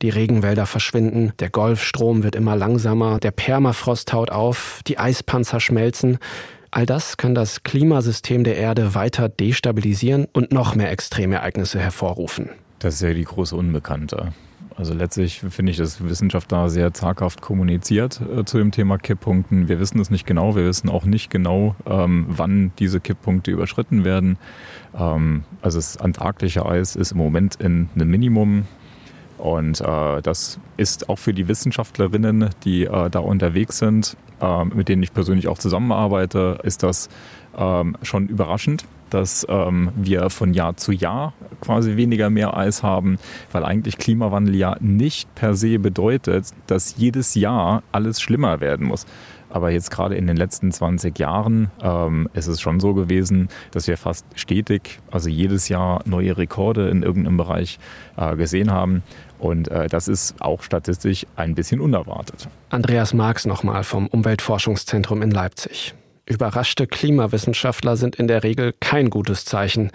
Die 0.00 0.08
Regenwälder 0.08 0.64
verschwinden, 0.64 1.34
der 1.40 1.50
Golfstrom 1.50 2.22
wird 2.22 2.34
immer 2.34 2.56
langsamer, 2.56 3.20
der 3.20 3.32
Permafrost 3.32 4.08
taut 4.08 4.30
auf, 4.30 4.80
die 4.86 4.98
Eispanzer 4.98 5.60
schmelzen. 5.60 6.18
All 6.74 6.86
das 6.86 7.16
kann 7.18 7.36
das 7.36 7.62
Klimasystem 7.62 8.42
der 8.42 8.56
Erde 8.56 8.96
weiter 8.96 9.28
destabilisieren 9.28 10.26
und 10.32 10.50
noch 10.50 10.74
mehr 10.74 10.90
Extremereignisse 10.90 11.78
hervorrufen. 11.78 12.48
Das 12.80 12.94
ist 12.94 13.02
ja 13.02 13.14
die 13.14 13.22
große 13.22 13.54
Unbekannte. 13.54 14.32
Also 14.74 14.92
letztlich 14.92 15.38
finde 15.38 15.70
ich, 15.70 15.78
dass 15.78 16.02
Wissenschaft 16.02 16.50
da 16.50 16.68
sehr 16.68 16.92
zaghaft 16.92 17.40
kommuniziert 17.40 18.20
äh, 18.20 18.44
zu 18.44 18.58
dem 18.58 18.72
Thema 18.72 18.98
Kipppunkten. 18.98 19.68
Wir 19.68 19.78
wissen 19.78 20.00
es 20.00 20.10
nicht 20.10 20.26
genau. 20.26 20.56
Wir 20.56 20.64
wissen 20.64 20.90
auch 20.90 21.04
nicht 21.04 21.30
genau, 21.30 21.76
ähm, 21.86 22.26
wann 22.28 22.72
diese 22.80 22.98
Kipppunkte 22.98 23.52
überschritten 23.52 24.04
werden. 24.04 24.36
Ähm, 24.98 25.44
also 25.62 25.78
das 25.78 25.96
antarktische 25.98 26.66
Eis 26.66 26.96
ist 26.96 27.12
im 27.12 27.18
Moment 27.18 27.54
in 27.54 27.88
einem 27.94 28.10
Minimum. 28.10 28.66
Und 29.38 29.80
äh, 29.80 30.22
das 30.22 30.58
ist 30.76 31.08
auch 31.08 31.18
für 31.18 31.34
die 31.34 31.48
Wissenschaftlerinnen, 31.48 32.50
die 32.64 32.84
äh, 32.84 33.10
da 33.10 33.18
unterwegs 33.18 33.78
sind, 33.78 34.16
äh, 34.40 34.64
mit 34.64 34.88
denen 34.88 35.02
ich 35.02 35.12
persönlich 35.12 35.48
auch 35.48 35.58
zusammenarbeite, 35.58 36.58
ist 36.62 36.82
das 36.82 37.08
ähm, 37.56 37.96
schon 38.02 38.28
überraschend, 38.28 38.84
dass 39.14 39.46
ähm, 39.48 39.90
wir 39.94 40.28
von 40.28 40.52
Jahr 40.52 40.76
zu 40.76 40.92
Jahr 40.92 41.34
quasi 41.60 41.96
weniger 41.96 42.30
mehr 42.30 42.56
Eis 42.56 42.82
haben, 42.82 43.18
weil 43.52 43.64
eigentlich 43.64 43.96
Klimawandel 43.96 44.56
ja 44.56 44.76
nicht 44.80 45.32
per 45.36 45.54
se 45.54 45.78
bedeutet, 45.78 46.48
dass 46.66 46.96
jedes 46.96 47.34
Jahr 47.34 47.82
alles 47.92 48.20
schlimmer 48.20 48.60
werden 48.60 48.88
muss. 48.88 49.06
Aber 49.50 49.70
jetzt 49.70 49.92
gerade 49.92 50.16
in 50.16 50.26
den 50.26 50.36
letzten 50.36 50.72
20 50.72 51.16
Jahren 51.16 51.70
ähm, 51.80 52.28
ist 52.34 52.48
es 52.48 52.60
schon 52.60 52.80
so 52.80 52.92
gewesen, 52.92 53.48
dass 53.70 53.86
wir 53.86 53.96
fast 53.96 54.26
stetig, 54.34 54.98
also 55.12 55.28
jedes 55.28 55.68
Jahr 55.68 56.02
neue 56.06 56.36
Rekorde 56.36 56.88
in 56.88 57.04
irgendeinem 57.04 57.36
Bereich 57.36 57.78
äh, 58.16 58.34
gesehen 58.34 58.72
haben. 58.72 59.04
Und 59.38 59.68
äh, 59.68 59.86
das 59.86 60.08
ist 60.08 60.34
auch 60.40 60.64
statistisch 60.64 61.24
ein 61.36 61.54
bisschen 61.54 61.80
unerwartet. 61.80 62.48
Andreas 62.70 63.14
Marx 63.14 63.46
nochmal 63.46 63.84
vom 63.84 64.08
Umweltforschungszentrum 64.08 65.22
in 65.22 65.30
Leipzig. 65.30 65.94
Überraschte 66.26 66.86
Klimawissenschaftler 66.86 67.96
sind 67.96 68.16
in 68.16 68.28
der 68.28 68.42
Regel 68.44 68.74
kein 68.80 69.10
gutes 69.10 69.44
Zeichen. 69.44 69.90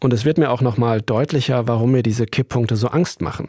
Und 0.00 0.12
es 0.12 0.24
wird 0.24 0.38
mir 0.38 0.50
auch 0.50 0.60
nochmal 0.60 1.00
deutlicher, 1.00 1.68
warum 1.68 1.92
mir 1.92 2.02
diese 2.02 2.26
Kipppunkte 2.26 2.76
so 2.76 2.88
Angst 2.88 3.22
machen. 3.22 3.48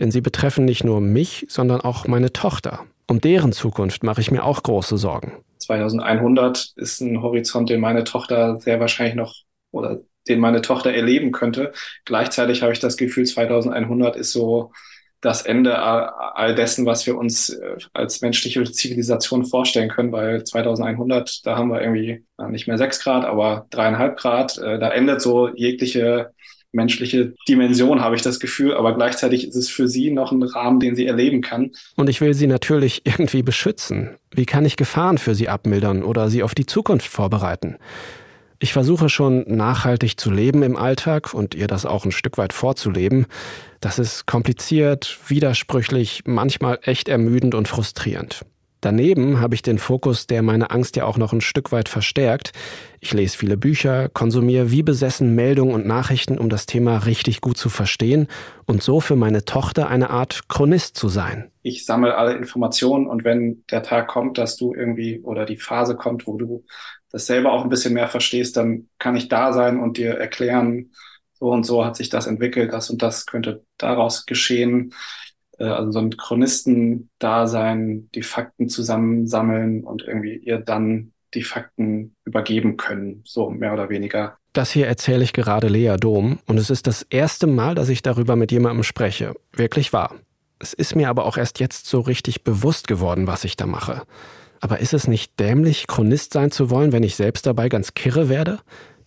Denn 0.00 0.10
sie 0.10 0.20
betreffen 0.20 0.64
nicht 0.64 0.84
nur 0.84 1.00
mich, 1.00 1.46
sondern 1.48 1.80
auch 1.80 2.06
meine 2.06 2.32
Tochter. 2.32 2.84
Um 3.06 3.20
deren 3.20 3.52
Zukunft 3.52 4.02
mache 4.02 4.20
ich 4.20 4.30
mir 4.30 4.44
auch 4.44 4.62
große 4.62 4.96
Sorgen. 4.96 5.32
2100 5.58 6.72
ist 6.76 7.00
ein 7.00 7.20
Horizont, 7.20 7.68
den 7.68 7.80
meine 7.80 8.04
Tochter 8.04 8.60
sehr 8.60 8.80
wahrscheinlich 8.80 9.16
noch 9.16 9.34
oder 9.70 10.00
den 10.28 10.40
meine 10.40 10.62
Tochter 10.62 10.92
erleben 10.92 11.32
könnte. 11.32 11.72
Gleichzeitig 12.04 12.62
habe 12.62 12.72
ich 12.72 12.80
das 12.80 12.96
Gefühl, 12.96 13.26
2100 13.26 14.16
ist 14.16 14.32
so 14.32 14.72
das 15.20 15.42
Ende 15.42 15.76
all 15.78 16.54
dessen, 16.54 16.86
was 16.86 17.06
wir 17.06 17.16
uns 17.16 17.50
äh, 17.50 17.76
als 17.92 18.20
menschliche 18.20 18.62
Zivilisation 18.64 19.44
vorstellen 19.44 19.88
können, 19.88 20.12
weil 20.12 20.44
2100, 20.44 21.44
da 21.44 21.56
haben 21.56 21.70
wir 21.70 21.80
irgendwie 21.80 22.24
nicht 22.48 22.68
mehr 22.68 22.78
sechs 22.78 23.00
Grad, 23.00 23.24
aber 23.24 23.66
dreieinhalb 23.70 24.16
Grad. 24.16 24.58
Äh, 24.58 24.78
da 24.78 24.90
endet 24.90 25.20
so 25.20 25.48
jegliche 25.48 26.30
menschliche 26.72 27.34
Dimension, 27.48 28.02
habe 28.02 28.14
ich 28.14 28.22
das 28.22 28.40
Gefühl, 28.40 28.74
aber 28.74 28.94
gleichzeitig 28.94 29.48
ist 29.48 29.56
es 29.56 29.68
für 29.68 29.88
sie 29.88 30.10
noch 30.10 30.32
ein 30.32 30.42
Rahmen, 30.42 30.80
den 30.80 30.94
sie 30.94 31.06
erleben 31.06 31.40
kann. 31.40 31.70
Und 31.96 32.10
ich 32.10 32.20
will 32.20 32.34
sie 32.34 32.46
natürlich 32.46 33.02
irgendwie 33.04 33.42
beschützen. 33.42 34.16
Wie 34.30 34.46
kann 34.46 34.64
ich 34.64 34.76
Gefahren 34.76 35.18
für 35.18 35.34
sie 35.34 35.48
abmildern 35.48 36.02
oder 36.02 36.28
sie 36.28 36.42
auf 36.42 36.54
die 36.54 36.66
Zukunft 36.66 37.08
vorbereiten? 37.08 37.76
Ich 38.60 38.72
versuche 38.72 39.08
schon 39.08 39.44
nachhaltig 39.46 40.18
zu 40.18 40.32
leben 40.32 40.64
im 40.64 40.76
Alltag 40.76 41.32
und 41.32 41.54
ihr 41.54 41.68
das 41.68 41.86
auch 41.86 42.04
ein 42.04 42.10
Stück 42.10 42.38
weit 42.38 42.52
vorzuleben. 42.52 43.26
Das 43.80 44.00
ist 44.00 44.26
kompliziert, 44.26 45.18
widersprüchlich, 45.28 46.22
manchmal 46.26 46.80
echt 46.82 47.08
ermüdend 47.08 47.54
und 47.54 47.68
frustrierend. 47.68 48.44
Daneben 48.80 49.40
habe 49.40 49.56
ich 49.56 49.62
den 49.62 49.78
Fokus, 49.78 50.28
der 50.28 50.42
meine 50.42 50.70
Angst 50.70 50.94
ja 50.94 51.04
auch 51.04 51.18
noch 51.18 51.32
ein 51.32 51.40
Stück 51.40 51.72
weit 51.72 51.88
verstärkt. 51.88 52.52
Ich 53.00 53.12
lese 53.12 53.36
viele 53.36 53.56
Bücher, 53.56 54.08
konsumiere 54.08 54.70
wie 54.70 54.84
besessen 54.84 55.34
Meldungen 55.34 55.74
und 55.74 55.86
Nachrichten, 55.86 56.38
um 56.38 56.48
das 56.48 56.66
Thema 56.66 56.98
richtig 56.98 57.40
gut 57.40 57.58
zu 57.58 57.70
verstehen 57.70 58.28
und 58.66 58.82
so 58.82 59.00
für 59.00 59.16
meine 59.16 59.44
Tochter 59.44 59.88
eine 59.88 60.10
Art 60.10 60.48
Chronist 60.48 60.96
zu 60.96 61.08
sein. 61.08 61.50
Ich 61.62 61.86
sammle 61.86 62.16
alle 62.16 62.36
Informationen 62.36 63.08
und 63.08 63.24
wenn 63.24 63.64
der 63.70 63.82
Tag 63.82 64.06
kommt, 64.06 64.38
dass 64.38 64.56
du 64.56 64.72
irgendwie 64.72 65.20
oder 65.22 65.44
die 65.44 65.56
Phase 65.56 65.96
kommt, 65.96 66.28
wo 66.28 66.36
du 66.38 66.64
das 67.10 67.26
selber 67.26 67.52
auch 67.52 67.62
ein 67.62 67.70
bisschen 67.70 67.94
mehr 67.94 68.08
verstehst, 68.08 68.56
dann 68.56 68.88
kann 68.98 69.16
ich 69.16 69.28
da 69.28 69.52
sein 69.52 69.80
und 69.80 69.96
dir 69.96 70.14
erklären, 70.14 70.92
so 71.32 71.50
und 71.50 71.64
so 71.64 71.84
hat 71.84 71.96
sich 71.96 72.08
das 72.08 72.26
entwickelt, 72.26 72.72
das 72.72 72.90
und 72.90 73.02
das 73.02 73.26
könnte 73.26 73.64
daraus 73.76 74.26
geschehen. 74.26 74.92
Äh, 75.58 75.64
also 75.64 75.92
so 75.92 75.98
ein 76.00 76.16
Chronistendasein, 76.16 78.08
die 78.14 78.22
Fakten 78.22 78.68
zusammensammeln 78.68 79.84
und 79.84 80.02
irgendwie 80.02 80.36
ihr 80.36 80.58
dann 80.58 81.12
die 81.34 81.42
Fakten 81.42 82.16
übergeben 82.24 82.76
können, 82.76 83.22
so 83.24 83.50
mehr 83.50 83.74
oder 83.74 83.90
weniger. 83.90 84.38
Das 84.54 84.70
hier 84.70 84.86
erzähle 84.86 85.22
ich 85.22 85.32
gerade 85.32 85.68
Lea 85.68 85.96
Dom 86.00 86.38
und 86.46 86.58
es 86.58 86.70
ist 86.70 86.86
das 86.86 87.02
erste 87.02 87.46
Mal, 87.46 87.74
dass 87.74 87.90
ich 87.90 88.02
darüber 88.02 88.34
mit 88.34 88.50
jemandem 88.50 88.82
spreche. 88.82 89.34
Wirklich 89.52 89.92
wahr. 89.92 90.14
Es 90.58 90.72
ist 90.72 90.96
mir 90.96 91.08
aber 91.08 91.26
auch 91.26 91.36
erst 91.36 91.60
jetzt 91.60 91.86
so 91.86 92.00
richtig 92.00 92.42
bewusst 92.42 92.88
geworden, 92.88 93.26
was 93.26 93.44
ich 93.44 93.56
da 93.56 93.66
mache. 93.66 94.02
Aber 94.60 94.80
ist 94.80 94.94
es 94.94 95.08
nicht 95.08 95.38
dämlich, 95.38 95.86
Chronist 95.86 96.32
sein 96.32 96.50
zu 96.50 96.70
wollen, 96.70 96.92
wenn 96.92 97.02
ich 97.02 97.16
selbst 97.16 97.46
dabei 97.46 97.68
ganz 97.68 97.94
kirre 97.94 98.28
werde? 98.28 98.58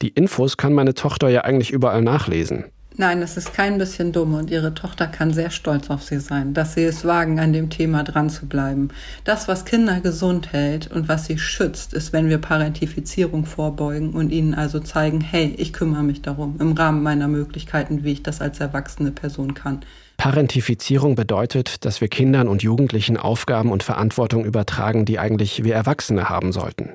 Die 0.02 0.10
Infos 0.10 0.58
kann 0.58 0.74
meine 0.74 0.94
Tochter 0.94 1.30
ja 1.30 1.42
eigentlich 1.42 1.72
überall 1.72 2.02
nachlesen. 2.02 2.66
Nein, 2.98 3.22
es 3.22 3.38
ist 3.38 3.54
kein 3.54 3.78
bisschen 3.78 4.12
dumm 4.12 4.34
und 4.34 4.52
Ihre 4.52 4.74
Tochter 4.74 5.08
kann 5.08 5.34
sehr 5.34 5.50
stolz 5.50 5.90
auf 5.90 6.04
Sie 6.04 6.20
sein, 6.20 6.54
dass 6.54 6.74
Sie 6.74 6.84
es 6.84 7.06
wagen, 7.06 7.40
an 7.40 7.54
dem 7.54 7.70
Thema 7.70 8.04
dran 8.04 8.30
zu 8.30 8.48
bleiben. 8.48 8.90
Das, 9.24 9.48
was 9.48 9.64
Kinder 9.64 10.02
gesund 10.02 10.52
hält 10.52 10.92
und 10.92 11.08
was 11.08 11.26
sie 11.26 11.38
schützt, 11.38 11.94
ist, 11.94 12.12
wenn 12.12 12.28
wir 12.28 12.38
Parentifizierung 12.38 13.46
vorbeugen 13.46 14.12
und 14.12 14.30
ihnen 14.32 14.54
also 14.54 14.82
zeigen, 14.82 15.22
hey, 15.22 15.56
ich 15.58 15.72
kümmere 15.72 16.04
mich 16.04 16.22
darum, 16.22 16.58
im 16.60 16.74
Rahmen 16.74 17.02
meiner 17.02 17.30
Möglichkeiten, 17.30 18.04
wie 18.04 18.12
ich 18.12 18.24
das 18.24 18.42
als 18.42 18.60
erwachsene 18.60 19.12
Person 19.12 19.54
kann. 19.54 19.80
Parentifizierung 20.22 21.16
bedeutet, 21.16 21.84
dass 21.84 22.00
wir 22.00 22.08
Kindern 22.08 22.48
und 22.48 22.62
Jugendlichen 22.62 23.18
Aufgaben 23.18 23.72
und 23.72 23.82
Verantwortung 23.82 24.46
übertragen, 24.46 25.04
die 25.04 25.18
eigentlich 25.18 25.64
wir 25.64 25.74
Erwachsene 25.74 26.30
haben 26.30 26.52
sollten. 26.52 26.92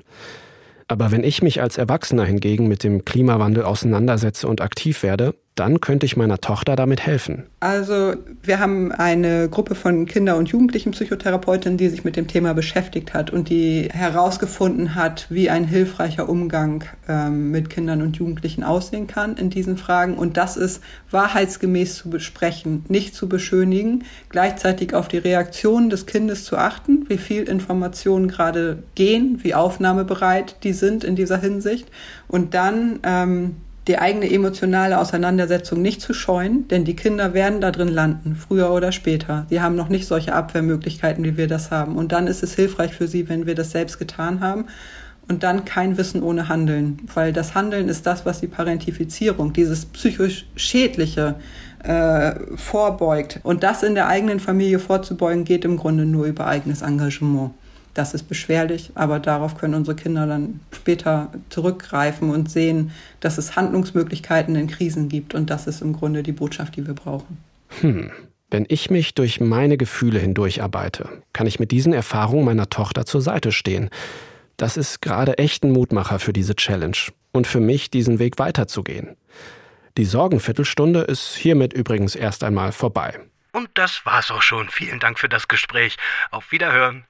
Aber 0.86 1.10
wenn 1.10 1.24
ich 1.24 1.42
mich 1.42 1.60
als 1.60 1.76
Erwachsener 1.76 2.24
hingegen 2.24 2.68
mit 2.68 2.84
dem 2.84 3.04
Klimawandel 3.04 3.64
auseinandersetze 3.64 4.46
und 4.46 4.60
aktiv 4.60 5.02
werde, 5.02 5.34
dann 5.56 5.80
könnte 5.80 6.04
ich 6.04 6.16
meiner 6.16 6.38
Tochter 6.38 6.76
damit 6.76 7.00
helfen. 7.04 7.44
Also 7.60 8.14
wir 8.42 8.60
haben 8.60 8.92
eine 8.92 9.48
Gruppe 9.48 9.74
von 9.74 10.04
Kinder- 10.04 10.36
und 10.36 10.50
Jugendlichen 10.50 10.92
Psychotherapeutinnen, 10.92 11.78
die 11.78 11.88
sich 11.88 12.04
mit 12.04 12.14
dem 12.16 12.28
Thema 12.28 12.52
beschäftigt 12.52 13.14
hat 13.14 13.30
und 13.30 13.48
die 13.48 13.88
herausgefunden 13.90 14.94
hat, 14.94 15.26
wie 15.30 15.48
ein 15.48 15.64
hilfreicher 15.64 16.28
Umgang 16.28 16.84
ähm, 17.08 17.50
mit 17.50 17.70
Kindern 17.70 18.02
und 18.02 18.18
Jugendlichen 18.18 18.64
aussehen 18.64 19.06
kann 19.06 19.38
in 19.38 19.48
diesen 19.48 19.78
Fragen. 19.78 20.14
Und 20.14 20.36
das 20.36 20.58
ist 20.58 20.82
wahrheitsgemäß 21.10 21.96
zu 21.96 22.10
besprechen, 22.10 22.84
nicht 22.88 23.14
zu 23.14 23.26
beschönigen, 23.26 24.04
gleichzeitig 24.28 24.92
auf 24.92 25.08
die 25.08 25.18
Reaktionen 25.18 25.88
des 25.88 26.04
Kindes 26.04 26.44
zu 26.44 26.58
achten, 26.58 27.06
wie 27.08 27.18
viel 27.18 27.44
Informationen 27.44 28.28
gerade 28.28 28.82
gehen, 28.94 29.40
wie 29.42 29.54
aufnahmebereit 29.54 30.62
die 30.64 30.74
sind 30.74 31.02
in 31.02 31.16
dieser 31.16 31.38
Hinsicht. 31.38 31.88
Und 32.28 32.52
dann 32.52 32.98
ähm, 33.02 33.56
die 33.86 33.98
eigene 33.98 34.30
emotionale 34.30 34.98
Auseinandersetzung 34.98 35.80
nicht 35.80 36.00
zu 36.00 36.12
scheuen, 36.12 36.66
denn 36.68 36.84
die 36.84 36.96
Kinder 36.96 37.34
werden 37.34 37.60
da 37.60 37.70
drin 37.70 37.88
landen, 37.88 38.34
früher 38.34 38.72
oder 38.72 38.90
später. 38.90 39.46
Sie 39.48 39.60
haben 39.60 39.76
noch 39.76 39.88
nicht 39.88 40.06
solche 40.06 40.34
Abwehrmöglichkeiten, 40.34 41.24
wie 41.24 41.36
wir 41.36 41.46
das 41.46 41.70
haben. 41.70 41.96
Und 41.96 42.10
dann 42.10 42.26
ist 42.26 42.42
es 42.42 42.54
hilfreich 42.54 42.94
für 42.94 43.06
sie, 43.06 43.28
wenn 43.28 43.46
wir 43.46 43.54
das 43.54 43.70
selbst 43.70 43.98
getan 43.98 44.40
haben. 44.40 44.66
Und 45.28 45.42
dann 45.42 45.64
kein 45.64 45.98
Wissen 45.98 46.22
ohne 46.22 46.48
Handeln, 46.48 46.98
weil 47.12 47.32
das 47.32 47.54
Handeln 47.54 47.88
ist 47.88 48.06
das, 48.06 48.24
was 48.26 48.40
die 48.40 48.46
Parentifizierung, 48.46 49.52
dieses 49.52 49.86
psychisch 49.86 50.46
Schädliche, 50.54 51.36
äh, 51.82 52.34
vorbeugt. 52.56 53.40
Und 53.42 53.62
das 53.62 53.82
in 53.82 53.94
der 53.94 54.08
eigenen 54.08 54.40
Familie 54.40 54.78
vorzubeugen, 54.78 55.44
geht 55.44 55.64
im 55.64 55.76
Grunde 55.76 56.04
nur 56.04 56.26
über 56.26 56.46
eigenes 56.46 56.82
Engagement. 56.82 57.52
Das 57.96 58.12
ist 58.12 58.24
beschwerlich, 58.24 58.90
aber 58.94 59.18
darauf 59.18 59.56
können 59.56 59.72
unsere 59.72 59.96
Kinder 59.96 60.26
dann 60.26 60.60
später 60.70 61.32
zurückgreifen 61.48 62.28
und 62.28 62.50
sehen, 62.50 62.90
dass 63.20 63.38
es 63.38 63.56
Handlungsmöglichkeiten 63.56 64.54
in 64.54 64.66
Krisen 64.66 65.08
gibt. 65.08 65.34
Und 65.34 65.48
das 65.48 65.66
ist 65.66 65.80
im 65.80 65.94
Grunde 65.94 66.22
die 66.22 66.32
Botschaft, 66.32 66.76
die 66.76 66.86
wir 66.86 66.92
brauchen. 66.92 67.38
Hm. 67.80 68.10
Wenn 68.50 68.66
ich 68.68 68.90
mich 68.90 69.14
durch 69.14 69.40
meine 69.40 69.78
Gefühle 69.78 70.18
hindurcharbeite, 70.18 71.08
kann 71.32 71.46
ich 71.46 71.58
mit 71.58 71.70
diesen 71.70 71.94
Erfahrungen 71.94 72.44
meiner 72.44 72.68
Tochter 72.68 73.06
zur 73.06 73.22
Seite 73.22 73.50
stehen. 73.50 73.88
Das 74.58 74.76
ist 74.76 75.00
gerade 75.00 75.38
echt 75.38 75.64
ein 75.64 75.72
Mutmacher 75.72 76.18
für 76.18 76.34
diese 76.34 76.54
Challenge 76.54 76.98
und 77.32 77.46
für 77.46 77.60
mich, 77.60 77.90
diesen 77.90 78.18
Weg 78.18 78.38
weiterzugehen. 78.38 79.16
Die 79.96 80.04
Sorgenviertelstunde 80.04 81.00
ist 81.00 81.34
hiermit 81.34 81.72
übrigens 81.72 82.14
erst 82.14 82.44
einmal 82.44 82.72
vorbei. 82.72 83.18
Und 83.52 83.70
das 83.72 84.04
war's 84.04 84.30
auch 84.30 84.42
schon. 84.42 84.68
Vielen 84.68 85.00
Dank 85.00 85.18
für 85.18 85.30
das 85.30 85.48
Gespräch. 85.48 85.96
Auf 86.30 86.52
Wiederhören. 86.52 87.06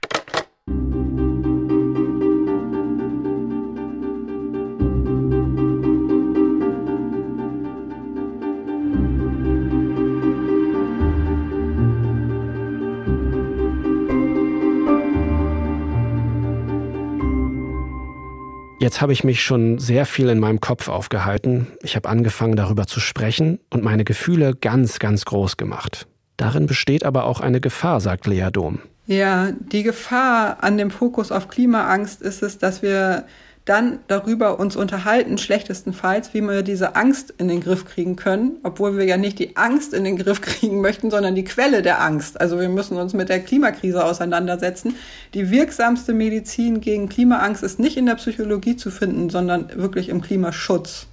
Jetzt 18.78 19.00
habe 19.00 19.14
ich 19.14 19.24
mich 19.24 19.42
schon 19.42 19.78
sehr 19.78 20.04
viel 20.04 20.28
in 20.28 20.38
meinem 20.38 20.60
Kopf 20.60 20.88
aufgehalten. 20.88 21.66
Ich 21.82 21.96
habe 21.96 22.10
angefangen 22.10 22.56
darüber 22.56 22.86
zu 22.86 23.00
sprechen 23.00 23.58
und 23.70 23.82
meine 23.82 24.04
Gefühle 24.04 24.54
ganz, 24.54 24.98
ganz 24.98 25.24
groß 25.24 25.56
gemacht. 25.56 26.06
Darin 26.36 26.66
besteht 26.66 27.02
aber 27.02 27.24
auch 27.24 27.40
eine 27.40 27.62
Gefahr, 27.62 28.00
sagt 28.00 28.26
Lea 28.26 28.48
Dom. 28.52 28.80
Ja, 29.06 29.52
die 29.52 29.82
Gefahr 29.82 30.62
an 30.62 30.76
dem 30.76 30.90
Fokus 30.90 31.32
auf 31.32 31.48
Klimaangst 31.48 32.20
ist 32.20 32.42
es, 32.42 32.58
dass 32.58 32.82
wir 32.82 33.24
dann 33.66 33.98
darüber 34.06 34.60
uns 34.60 34.76
unterhalten, 34.76 35.38
schlechtestenfalls, 35.38 36.32
wie 36.32 36.40
wir 36.40 36.62
diese 36.62 36.94
Angst 36.94 37.34
in 37.36 37.48
den 37.48 37.60
Griff 37.60 37.84
kriegen 37.84 38.14
können, 38.14 38.58
obwohl 38.62 38.96
wir 38.96 39.04
ja 39.04 39.16
nicht 39.16 39.40
die 39.40 39.56
Angst 39.56 39.92
in 39.92 40.04
den 40.04 40.16
Griff 40.16 40.40
kriegen 40.40 40.80
möchten, 40.80 41.10
sondern 41.10 41.34
die 41.34 41.44
Quelle 41.44 41.82
der 41.82 42.00
Angst. 42.00 42.40
Also 42.40 42.60
wir 42.60 42.68
müssen 42.68 42.96
uns 42.96 43.12
mit 43.12 43.28
der 43.28 43.40
Klimakrise 43.40 44.04
auseinandersetzen. 44.04 44.94
Die 45.34 45.50
wirksamste 45.50 46.14
Medizin 46.14 46.80
gegen 46.80 47.08
Klimaangst 47.08 47.64
ist 47.64 47.80
nicht 47.80 47.96
in 47.96 48.06
der 48.06 48.14
Psychologie 48.14 48.76
zu 48.76 48.92
finden, 48.92 49.30
sondern 49.30 49.68
wirklich 49.74 50.08
im 50.08 50.22
Klimaschutz. 50.22 51.08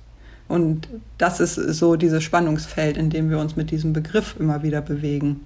Und 0.48 0.88
das 1.18 1.39
ist 1.39 1.56
so 1.56 1.96
dieses 1.96 2.24
Spannungsfeld, 2.24 2.98
in 2.98 3.10
dem 3.10 3.32
wir 3.32 3.39
uns 3.39 3.56
mit 3.56 3.72
diesem 3.72 3.94
Begriff 3.94 4.36
immer 4.39 4.62
wieder 4.62 4.82
bewegen. 4.82 5.42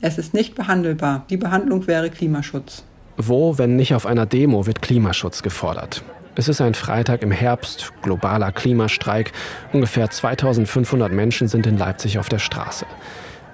Es 0.00 0.16
ist 0.16 0.32
nicht 0.32 0.54
behandelbar. 0.54 1.26
Die 1.28 1.36
Behandlung 1.36 1.86
wäre 1.86 2.08
Klimaschutz. 2.08 2.82
Wo, 3.18 3.58
wenn 3.58 3.76
nicht 3.76 3.94
auf 3.94 4.06
einer 4.06 4.24
Demo, 4.24 4.66
wird 4.66 4.80
Klimaschutz 4.80 5.42
gefordert? 5.42 6.02
Es 6.38 6.48
ist 6.48 6.60
ein 6.60 6.74
Freitag 6.74 7.22
im 7.22 7.30
Herbst, 7.30 7.94
globaler 8.02 8.52
Klimastreik. 8.52 9.32
Ungefähr 9.72 10.10
2500 10.10 11.10
Menschen 11.10 11.48
sind 11.48 11.66
in 11.66 11.78
Leipzig 11.78 12.18
auf 12.18 12.28
der 12.28 12.40
Straße. 12.40 12.84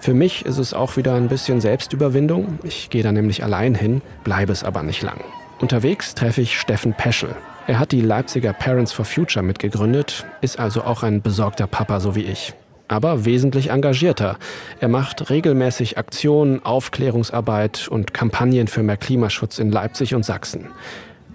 Für 0.01 0.15
mich 0.15 0.45
ist 0.45 0.59
es 0.59 0.75
auch 0.75 0.97
wieder 0.97 1.15
ein 1.15 1.29
bisschen 1.29 1.61
Selbstüberwindung. 1.61 2.59
Ich 2.65 2.91
gehe 2.91 3.05
da 3.05 3.13
nämlich 3.13 3.45
allein 3.45 3.77
hin, 3.77 4.03
bleibe 4.25 4.51
es 4.51 4.65
aber 4.65 4.83
nicht 4.83 5.01
lang. 5.01 5.21
Unterwegs 5.61 6.17
treffe 6.17 6.41
ich 6.41 6.59
Steffen 6.59 6.93
Peschel. 6.93 7.37
Er 7.69 7.79
hat 7.79 7.93
die 7.93 8.01
Leipziger 8.01 8.53
Parents 8.53 8.91
for 8.91 9.05
Future 9.05 9.45
mitgegründet, 9.45 10.27
ist 10.41 10.59
also 10.59 10.83
auch 10.83 11.05
ein 11.05 11.23
besorgter 11.23 11.69
Papa 11.69 12.01
so 12.01 12.17
wie 12.17 12.25
ich. 12.25 12.53
Aber 12.89 13.25
wesentlich 13.25 13.71
engagierter. 13.71 14.39
Er 14.81 14.89
macht 14.89 15.31
regelmäßig 15.31 15.99
Aktionen, 15.99 16.65
Aufklärungsarbeit 16.65 17.87
und 17.87 18.13
Kampagnen 18.13 18.67
für 18.67 18.83
mehr 18.83 18.97
Klimaschutz 18.97 19.61
in 19.61 19.71
Leipzig 19.71 20.17
und 20.17 20.25
Sachsen. 20.25 20.67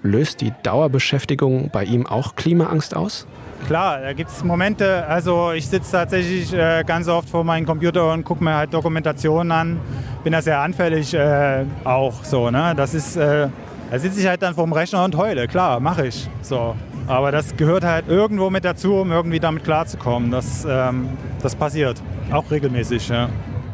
Löst 0.03 0.41
die 0.41 0.53
Dauerbeschäftigung 0.63 1.69
bei 1.71 1.83
ihm 1.83 2.05
auch 2.05 2.35
Klimaangst 2.35 2.95
aus? 2.95 3.27
Klar, 3.65 4.01
da 4.01 4.13
gibt 4.13 4.29
es 4.29 4.43
Momente, 4.43 5.05
also 5.07 5.51
ich 5.51 5.67
sitze 5.67 5.91
tatsächlich 5.91 6.53
äh, 6.53 6.83
ganz 6.85 7.07
oft 7.07 7.27
vor 7.29 7.43
meinem 7.43 7.65
Computer 7.65 8.13
und 8.13 8.23
gucke 8.23 8.43
mir 8.43 8.55
halt 8.55 8.73
Dokumentationen 8.73 9.51
an. 9.51 9.79
Bin 10.23 10.31
da 10.31 10.41
sehr 10.41 10.59
anfällig 10.59 11.13
äh, 11.13 11.65
auch 11.83 12.23
so. 12.23 12.49
Ne? 12.51 12.73
Das 12.77 12.93
ist, 12.93 13.17
äh, 13.17 13.47
da 13.89 13.99
sitze 13.99 14.21
ich 14.21 14.27
halt 14.27 14.41
dann 14.41 14.53
vorm 14.53 14.71
Rechner 14.71 15.03
und 15.03 15.17
heule, 15.17 15.47
klar, 15.47 15.79
mache 15.79 16.07
ich. 16.07 16.29
So. 16.41 16.75
Aber 17.07 17.31
das 17.31 17.55
gehört 17.57 17.83
halt 17.83 18.07
irgendwo 18.07 18.49
mit 18.49 18.63
dazu, 18.63 18.95
um 18.95 19.11
irgendwie 19.11 19.39
damit 19.39 19.63
klarzukommen. 19.63 20.29
Das, 20.29 20.65
ähm, 20.69 21.09
das 21.41 21.55
passiert, 21.55 22.01
auch 22.31 22.49
regelmäßig. 22.51 23.09
Ja. 23.09 23.29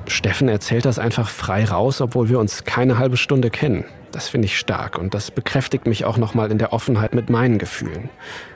Steffen 0.07 0.49
erzählt 0.49 0.85
das 0.85 0.99
einfach 0.99 1.29
frei 1.29 1.65
raus, 1.65 2.01
obwohl 2.01 2.29
wir 2.29 2.39
uns 2.39 2.63
keine 2.63 2.97
halbe 2.97 3.17
Stunde 3.17 3.49
kennen. 3.49 3.85
Das 4.13 4.29
finde 4.29 4.45
ich 4.45 4.59
stark 4.59 4.99
und 4.99 5.15
das 5.15 5.31
bekräftigt 5.31 5.87
mich 5.87 6.05
auch 6.05 6.17
nochmal 6.17 6.51
in 6.51 6.59
der 6.59 6.71
Offenheit 6.71 7.15
mit 7.15 7.31
meinen 7.31 7.57
Gefühlen. 7.57 8.09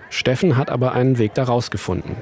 Steffen 0.10 0.56
hat 0.56 0.70
aber 0.70 0.94
einen 0.94 1.18
Weg 1.18 1.34
daraus 1.34 1.72
gefunden. 1.72 2.16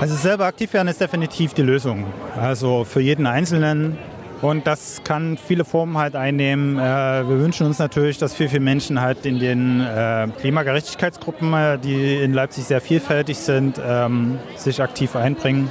Also 0.00 0.14
selber 0.14 0.44
aktiv 0.46 0.72
werden 0.72 0.86
ist 0.86 1.00
definitiv 1.00 1.54
die 1.54 1.62
Lösung. 1.62 2.06
Also 2.40 2.84
für 2.84 3.00
jeden 3.00 3.26
Einzelnen. 3.26 3.98
Und 4.42 4.66
das 4.66 5.00
kann 5.02 5.38
viele 5.38 5.64
Formen 5.64 5.98
halt 5.98 6.14
einnehmen. 6.14 6.78
Äh, 6.78 6.82
wir 6.82 7.40
wünschen 7.40 7.66
uns 7.66 7.78
natürlich, 7.78 8.18
dass 8.18 8.34
viel, 8.34 8.48
viel 8.48 8.60
Menschen 8.60 9.00
halt 9.00 9.26
in 9.26 9.40
den 9.40 9.80
äh, 9.80 10.28
Klimagerechtigkeitsgruppen, 10.38 11.52
äh, 11.54 11.78
die 11.78 12.16
in 12.22 12.32
Leipzig 12.32 12.64
sehr 12.64 12.80
vielfältig 12.80 13.38
sind, 13.38 13.80
ähm, 13.84 14.38
sich 14.56 14.80
aktiv 14.80 15.16
einbringen. 15.16 15.68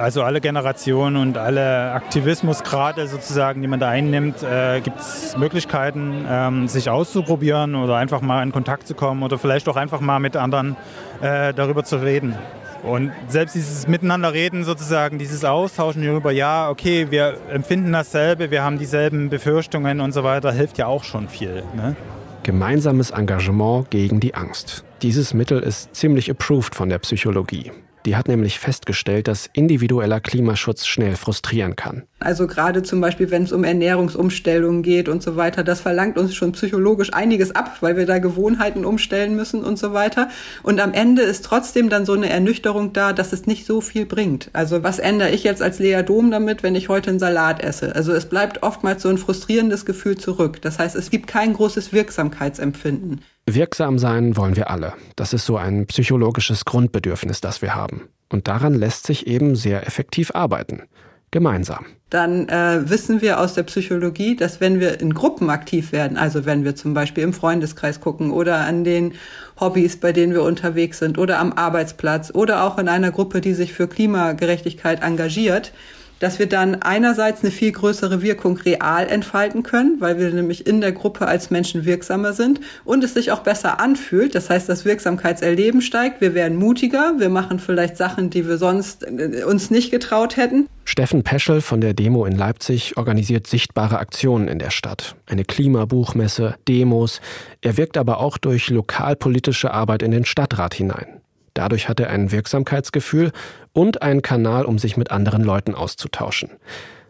Also 0.00 0.22
alle 0.22 0.40
Generationen 0.40 1.16
und 1.16 1.36
alle 1.36 1.92
Aktivismusgrade 1.92 3.06
sozusagen, 3.06 3.60
die 3.60 3.68
man 3.68 3.80
da 3.80 3.90
einnimmt, 3.90 4.42
äh, 4.42 4.80
gibt 4.80 4.98
es 4.98 5.36
Möglichkeiten, 5.36 6.24
ähm, 6.26 6.68
sich 6.68 6.88
auszuprobieren 6.88 7.74
oder 7.74 7.96
einfach 7.96 8.22
mal 8.22 8.42
in 8.42 8.50
Kontakt 8.50 8.86
zu 8.86 8.94
kommen 8.94 9.22
oder 9.22 9.36
vielleicht 9.36 9.68
auch 9.68 9.76
einfach 9.76 10.00
mal 10.00 10.18
mit 10.18 10.36
anderen 10.36 10.78
äh, 11.20 11.52
darüber 11.52 11.84
zu 11.84 11.96
reden. 11.96 12.34
Und 12.82 13.12
selbst 13.28 13.54
dieses 13.54 13.88
Miteinanderreden 13.88 14.64
sozusagen, 14.64 15.18
dieses 15.18 15.44
Austauschen 15.44 16.00
hierüber, 16.00 16.32
ja, 16.32 16.70
okay, 16.70 17.08
wir 17.10 17.34
empfinden 17.52 17.92
dasselbe, 17.92 18.50
wir 18.50 18.62
haben 18.62 18.78
dieselben 18.78 19.28
Befürchtungen 19.28 20.00
und 20.00 20.12
so 20.12 20.24
weiter, 20.24 20.50
hilft 20.50 20.78
ja 20.78 20.86
auch 20.86 21.04
schon 21.04 21.28
viel. 21.28 21.62
Ne? 21.76 21.94
Gemeinsames 22.42 23.10
Engagement 23.10 23.90
gegen 23.90 24.18
die 24.18 24.34
Angst. 24.34 24.82
Dieses 25.02 25.34
Mittel 25.34 25.60
ist 25.60 25.94
ziemlich 25.94 26.30
approved 26.30 26.74
von 26.74 26.88
der 26.88 27.00
Psychologie. 27.00 27.70
Die 28.06 28.16
hat 28.16 28.28
nämlich 28.28 28.58
festgestellt, 28.58 29.28
dass 29.28 29.50
individueller 29.52 30.20
Klimaschutz 30.20 30.86
schnell 30.86 31.16
frustrieren 31.16 31.76
kann. 31.76 32.04
Also 32.18 32.46
gerade 32.46 32.82
zum 32.82 33.00
Beispiel, 33.00 33.30
wenn 33.30 33.44
es 33.44 33.52
um 33.52 33.64
Ernährungsumstellungen 33.64 34.82
geht 34.82 35.08
und 35.08 35.22
so 35.22 35.36
weiter, 35.36 35.64
das 35.64 35.80
verlangt 35.80 36.18
uns 36.18 36.34
schon 36.34 36.52
psychologisch 36.52 37.12
einiges 37.14 37.54
ab, 37.54 37.78
weil 37.80 37.96
wir 37.96 38.06
da 38.06 38.18
Gewohnheiten 38.18 38.84
umstellen 38.84 39.36
müssen 39.36 39.64
und 39.64 39.78
so 39.78 39.92
weiter. 39.92 40.28
Und 40.62 40.80
am 40.80 40.92
Ende 40.92 41.22
ist 41.22 41.44
trotzdem 41.44 41.88
dann 41.88 42.04
so 42.04 42.12
eine 42.12 42.28
Ernüchterung 42.28 42.92
da, 42.92 43.12
dass 43.12 43.32
es 43.32 43.46
nicht 43.46 43.66
so 43.66 43.80
viel 43.80 44.06
bringt. 44.06 44.50
Also 44.52 44.82
was 44.82 44.98
ändere 44.98 45.30
ich 45.30 45.44
jetzt 45.44 45.62
als 45.62 45.78
Lea 45.78 46.02
Dom 46.02 46.30
damit, 46.30 46.62
wenn 46.62 46.74
ich 46.74 46.88
heute 46.88 47.10
einen 47.10 47.18
Salat 47.18 47.62
esse? 47.62 47.94
Also 47.94 48.12
es 48.12 48.26
bleibt 48.26 48.62
oftmals 48.62 49.02
so 49.02 49.08
ein 49.08 49.18
frustrierendes 49.18 49.86
Gefühl 49.86 50.18
zurück. 50.18 50.60
Das 50.62 50.78
heißt, 50.78 50.96
es 50.96 51.10
gibt 51.10 51.26
kein 51.26 51.54
großes 51.54 51.92
Wirksamkeitsempfinden. 51.92 53.22
Wirksam 53.46 53.98
sein 53.98 54.36
wollen 54.36 54.56
wir 54.56 54.70
alle. 54.70 54.94
Das 55.16 55.32
ist 55.32 55.46
so 55.46 55.56
ein 55.56 55.86
psychologisches 55.86 56.64
Grundbedürfnis, 56.64 57.40
das 57.40 57.62
wir 57.62 57.74
haben. 57.74 58.08
Und 58.28 58.48
daran 58.48 58.74
lässt 58.74 59.06
sich 59.06 59.26
eben 59.26 59.56
sehr 59.56 59.86
effektiv 59.86 60.34
arbeiten 60.34 60.82
gemeinsam. 61.30 61.86
Dann 62.10 62.48
äh, 62.48 62.90
wissen 62.90 63.22
wir 63.22 63.38
aus 63.38 63.54
der 63.54 63.62
Psychologie, 63.62 64.34
dass 64.34 64.60
wenn 64.60 64.80
wir 64.80 65.00
in 65.00 65.14
Gruppen 65.14 65.48
aktiv 65.48 65.92
werden, 65.92 66.16
also 66.16 66.44
wenn 66.44 66.64
wir 66.64 66.74
zum 66.74 66.92
Beispiel 66.92 67.22
im 67.22 67.32
Freundeskreis 67.32 68.00
gucken 68.00 68.32
oder 68.32 68.58
an 68.58 68.82
den 68.82 69.14
Hobbys, 69.60 69.98
bei 69.98 70.12
denen 70.12 70.32
wir 70.32 70.42
unterwegs 70.42 70.98
sind 70.98 71.18
oder 71.18 71.38
am 71.38 71.52
Arbeitsplatz 71.52 72.32
oder 72.34 72.64
auch 72.64 72.78
in 72.78 72.88
einer 72.88 73.12
Gruppe, 73.12 73.40
die 73.40 73.54
sich 73.54 73.72
für 73.72 73.86
Klimagerechtigkeit 73.86 75.02
engagiert, 75.02 75.72
dass 76.20 76.38
wir 76.38 76.46
dann 76.46 76.76
einerseits 76.76 77.42
eine 77.42 77.50
viel 77.50 77.72
größere 77.72 78.22
Wirkung 78.22 78.56
real 78.58 79.08
entfalten 79.08 79.64
können, 79.64 79.96
weil 79.98 80.18
wir 80.18 80.30
nämlich 80.30 80.66
in 80.66 80.80
der 80.80 80.92
Gruppe 80.92 81.26
als 81.26 81.50
Menschen 81.50 81.84
wirksamer 81.84 82.32
sind 82.32 82.60
und 82.84 83.02
es 83.02 83.14
sich 83.14 83.32
auch 83.32 83.40
besser 83.40 83.80
anfühlt. 83.80 84.34
Das 84.36 84.48
heißt, 84.48 84.68
das 84.68 84.84
Wirksamkeitserleben 84.84 85.82
steigt, 85.82 86.20
wir 86.20 86.34
werden 86.34 86.56
mutiger, 86.56 87.14
wir 87.18 87.30
machen 87.30 87.58
vielleicht 87.58 87.96
Sachen, 87.96 88.30
die 88.30 88.46
wir 88.46 88.58
sonst 88.58 89.04
äh, 89.04 89.42
uns 89.44 89.70
nicht 89.70 89.90
getraut 89.90 90.36
hätten. 90.36 90.68
Steffen 90.84 91.22
Peschel 91.22 91.60
von 91.60 91.80
der 91.80 91.94
Demo 91.94 92.24
in 92.24 92.36
Leipzig 92.36 92.96
organisiert 92.96 93.46
sichtbare 93.46 93.98
Aktionen 93.98 94.48
in 94.48 94.58
der 94.58 94.70
Stadt. 94.70 95.16
Eine 95.26 95.44
Klimabuchmesse, 95.44 96.56
Demos. 96.68 97.20
Er 97.60 97.76
wirkt 97.76 97.96
aber 97.96 98.18
auch 98.18 98.38
durch 98.38 98.70
lokalpolitische 98.70 99.72
Arbeit 99.72 100.02
in 100.02 100.10
den 100.10 100.24
Stadtrat 100.24 100.74
hinein. 100.74 101.19
Dadurch 101.54 101.88
hat 101.88 102.00
er 102.00 102.10
ein 102.10 102.32
Wirksamkeitsgefühl 102.32 103.32
und 103.72 104.02
einen 104.02 104.22
Kanal, 104.22 104.64
um 104.64 104.78
sich 104.78 104.96
mit 104.96 105.10
anderen 105.10 105.42
Leuten 105.42 105.74
auszutauschen. 105.74 106.50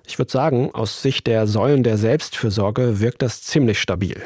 Ich 0.06 0.18
würde 0.18 0.32
sagen, 0.32 0.70
aus 0.72 1.02
Sicht 1.02 1.26
der 1.26 1.46
Säulen 1.46 1.82
der 1.82 1.96
Selbstfürsorge 1.96 3.00
wirkt 3.00 3.22
das 3.22 3.42
ziemlich 3.42 3.80
stabil. 3.80 4.20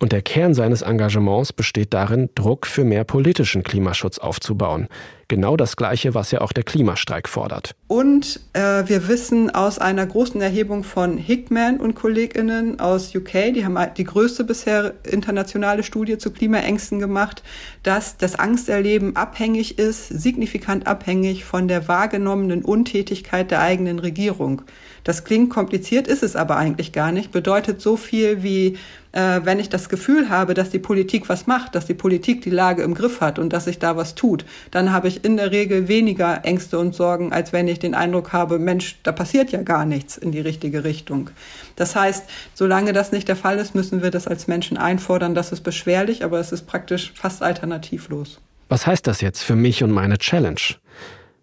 Und 0.00 0.12
der 0.12 0.22
Kern 0.22 0.54
seines 0.54 0.82
Engagements 0.82 1.52
besteht 1.52 1.94
darin, 1.94 2.30
Druck 2.34 2.66
für 2.66 2.84
mehr 2.84 3.04
politischen 3.04 3.62
Klimaschutz 3.62 4.18
aufzubauen. 4.18 4.88
Genau 5.28 5.56
das 5.56 5.76
Gleiche, 5.76 6.14
was 6.14 6.30
ja 6.30 6.40
auch 6.40 6.52
der 6.52 6.64
Klimastreik 6.64 7.28
fordert. 7.28 7.74
Und 7.88 8.40
äh, 8.52 8.84
wir 8.86 9.08
wissen 9.08 9.50
aus 9.50 9.78
einer 9.78 10.06
großen 10.06 10.40
Erhebung 10.40 10.84
von 10.84 11.16
Hickman 11.16 11.80
und 11.80 11.94
KollegInnen 11.94 12.80
aus 12.80 13.14
UK, 13.14 13.54
die 13.54 13.64
haben 13.64 13.78
die 13.96 14.04
größte 14.04 14.44
bisher 14.44 14.94
internationale 15.04 15.82
Studie 15.82 16.18
zu 16.18 16.30
Klimaängsten 16.30 16.98
gemacht, 16.98 17.42
dass 17.82 18.16
das 18.16 18.36
Angsterleben 18.36 19.16
abhängig 19.16 19.78
ist, 19.78 20.08
signifikant 20.08 20.86
abhängig 20.86 21.44
von 21.44 21.68
der 21.68 21.88
wahrgenommenen 21.88 22.64
Untätigkeit 22.64 23.50
der 23.50 23.60
eigenen 23.60 23.98
Regierung. 23.98 24.62
Das 25.04 25.24
klingt 25.24 25.50
kompliziert, 25.50 26.08
ist 26.08 26.22
es 26.22 26.34
aber 26.34 26.56
eigentlich 26.56 26.92
gar 26.92 27.12
nicht. 27.12 27.30
Bedeutet 27.30 27.82
so 27.82 27.98
viel 27.98 28.42
wie, 28.42 28.78
äh, 29.12 29.40
wenn 29.44 29.60
ich 29.60 29.68
das 29.68 29.90
Gefühl 29.90 30.30
habe, 30.30 30.54
dass 30.54 30.70
die 30.70 30.78
Politik 30.78 31.28
was 31.28 31.46
macht, 31.46 31.74
dass 31.74 31.84
die 31.84 31.94
Politik 31.94 32.40
die 32.40 32.50
Lage 32.50 32.82
im 32.82 32.94
Griff 32.94 33.20
hat 33.20 33.38
und 33.38 33.52
dass 33.52 33.66
sich 33.66 33.78
da 33.78 33.96
was 33.96 34.14
tut, 34.14 34.46
dann 34.70 34.92
habe 34.92 35.08
ich 35.08 35.23
in 35.24 35.36
der 35.36 35.50
Regel 35.50 35.88
weniger 35.88 36.44
Ängste 36.44 36.78
und 36.78 36.94
Sorgen, 36.94 37.32
als 37.32 37.52
wenn 37.52 37.68
ich 37.68 37.78
den 37.78 37.94
Eindruck 37.94 38.32
habe, 38.32 38.58
Mensch, 38.58 38.98
da 39.02 39.12
passiert 39.12 39.52
ja 39.52 39.62
gar 39.62 39.84
nichts 39.84 40.16
in 40.16 40.32
die 40.32 40.40
richtige 40.40 40.84
Richtung. 40.84 41.30
Das 41.76 41.96
heißt, 41.96 42.24
solange 42.54 42.92
das 42.92 43.12
nicht 43.12 43.28
der 43.28 43.36
Fall 43.36 43.58
ist, 43.58 43.74
müssen 43.74 44.02
wir 44.02 44.10
das 44.10 44.26
als 44.26 44.46
Menschen 44.46 44.76
einfordern. 44.76 45.34
Das 45.34 45.52
ist 45.52 45.62
beschwerlich, 45.62 46.24
aber 46.24 46.38
es 46.38 46.52
ist 46.52 46.66
praktisch 46.66 47.12
fast 47.14 47.42
alternativlos. 47.42 48.40
Was 48.68 48.86
heißt 48.86 49.06
das 49.06 49.20
jetzt 49.20 49.42
für 49.42 49.56
mich 49.56 49.82
und 49.82 49.90
meine 49.90 50.18
Challenge? 50.18 50.60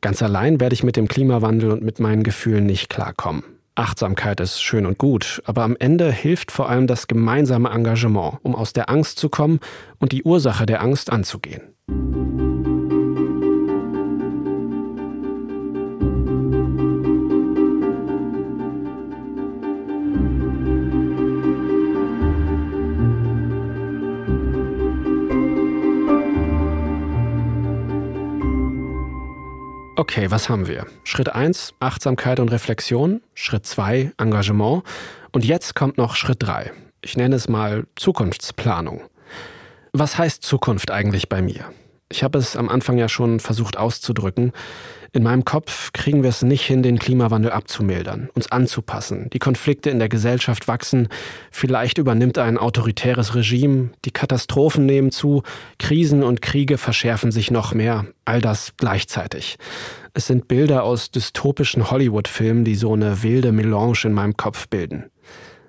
Ganz 0.02 0.24
allein 0.24 0.60
werde 0.60 0.74
ich 0.74 0.84
mit 0.84 0.96
dem 0.96 1.08
Klimawandel 1.08 1.72
und 1.72 1.84
mit 1.84 2.00
meinen 2.00 2.24
Gefühlen 2.24 2.66
nicht 2.66 2.90
klarkommen. 2.90 3.44
Achtsamkeit 3.76 4.40
ist 4.42 4.62
schön 4.62 4.86
und 4.86 4.98
gut, 4.98 5.42
aber 5.46 5.64
am 5.64 5.78
Ende 5.80 6.12
hilft 6.12 6.52
vor 6.52 6.70
allem 6.70 6.88
das 6.88 7.08
gemeinsame 7.08 7.70
Engagement, 7.70 8.40
um 8.44 8.56
aus 8.56 8.74
der 8.74 8.90
Angst 8.90 9.18
zu 9.18 9.30
kommen 9.30 9.60
und 10.00 10.12
die 10.12 10.24
Ursache 10.24 10.66
der 10.66 10.82
Angst 10.82 11.12
anzugehen. 11.12 11.62
Okay, 29.98 30.32
was 30.32 30.48
haben 30.48 30.68
wir? 30.68 30.86
Schritt 31.04 31.36
1, 31.36 31.74
Achtsamkeit 31.82 32.40
und 32.40 32.50
Reflexion. 32.50 33.22
Schritt 33.34 33.66
2, 33.66 34.14
Engagement. 34.18 34.84
Und 35.34 35.44
jetzt 35.44 35.76
kommt 35.76 35.98
noch 35.98 36.16
Schritt 36.16 36.42
3. 36.42 36.72
Ich 37.02 37.18
nenne 37.18 37.36
es 37.36 37.50
mal 37.50 37.86
Zukunftsplanung. 37.98 39.02
Was 39.92 40.18
heißt 40.18 40.44
Zukunft 40.44 40.92
eigentlich 40.92 41.28
bei 41.28 41.42
mir? 41.42 41.66
Ich 42.12 42.24
habe 42.24 42.38
es 42.38 42.58
am 42.58 42.70
Anfang 42.70 42.98
ja 42.98 43.08
schon 43.08 43.40
versucht 43.40 43.78
auszudrücken. 43.78 44.52
In 45.14 45.24
meinem 45.24 45.44
Kopf 45.44 45.92
kriegen 45.92 46.24
wir 46.24 46.30
es 46.30 46.42
nicht 46.42 46.66
hin, 46.66 46.84
den 46.84 47.00
Klimawandel 47.00 47.52
abzumildern, 47.52 48.30
uns 48.34 48.50
anzupassen. 48.50 49.30
Die 49.32 49.40
Konflikte 49.40 49.90
in 49.90 50.00
der 50.00 50.08
Gesellschaft 50.08 50.70
wachsen, 50.70 51.10
vielleicht 51.52 51.98
übernimmt 51.98 52.38
ein 52.38 52.58
autoritäres 52.58 53.36
Regime, 53.36 53.90
die 54.06 54.12
Katastrophen 54.12 54.86
nehmen 54.86 55.12
zu, 55.12 55.44
Krisen 55.80 56.24
und 56.24 56.42
Kriege 56.42 56.78
verschärfen 56.78 57.32
sich 57.34 57.52
noch 57.52 57.74
mehr, 57.74 58.06
all 58.24 58.40
das 58.40 58.74
gleichzeitig. 58.78 59.58
Es 60.14 60.28
sind 60.28 60.48
Bilder 60.48 60.84
aus 60.84 61.12
dystopischen 61.12 61.92
Hollywood-Filmen, 61.92 62.64
die 62.64 62.76
so 62.76 62.94
eine 62.94 63.22
wilde 63.24 63.52
Melange 63.52 64.00
in 64.06 64.14
meinem 64.14 64.38
Kopf 64.38 64.70
bilden. 64.70 65.06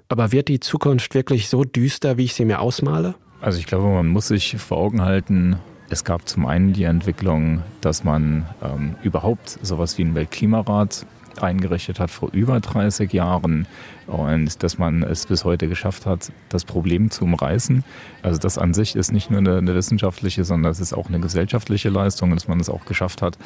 Aber 0.09 0.31
wird 0.31 0.49
die 0.49 0.61
Zukunft 0.61 1.15
wirklich 1.15 1.49
so 1.49 1.65
düster, 1.65 2.17
wie 2.17 2.25
ich 2.25 2.35
sie 2.35 2.45
mir 2.45 2.61
ausmale? 2.61 3.15
Also 3.41 3.59
ich 3.59 3.67
glaube, 3.67 3.89
man 3.89 4.07
muss 4.07 4.29
sich 4.29 4.57
vor 4.57 4.79
Augen 4.79 5.03
halten, 5.03 5.57
es 5.93 6.05
gab 6.05 6.27
zum 6.27 6.47
einen 6.47 6.73
die 6.73 6.85
Entwicklung, 6.85 7.63
dass 7.83 8.03
man 8.03 8.47
ähm, 8.63 8.95
überhaupt 9.03 9.59
sowas 9.61 9.99
wie 9.99 10.03
einen 10.03 10.15
Weltklimarat 10.15 11.05
eingerichtet 11.39 12.01
hat 12.01 12.11
vor 12.11 12.31
über 12.33 12.61
30 12.61 13.13
Jahren 13.13 13.67
und 14.07 14.63
dass 14.63 14.79
man 14.79 15.03
es 15.03 15.27
bis 15.27 15.45
heute 15.45 15.69
geschafft 15.69 16.07
hat, 16.07 16.33
das 16.49 16.65
Problem 16.65 17.11
zu 17.11 17.25
umreißen. 17.25 17.85
Also 18.23 18.39
das 18.39 18.57
an 18.57 18.73
sich 18.73 18.97
ist 18.97 19.13
nicht 19.13 19.31
nur 19.31 19.41
eine, 19.41 19.59
eine 19.59 19.75
wissenschaftliche, 19.75 20.45
sondern 20.45 20.73
es 20.73 20.81
ist 20.81 20.95
auch 20.95 21.09
eine 21.09 21.21
gesellschaftliche 21.21 21.91
Leistung, 21.91 22.31
dass 22.33 22.49
man 22.49 22.59
es 22.59 22.71
auch 22.71 22.87
geschafft 22.87 23.21
hat, 23.21 23.37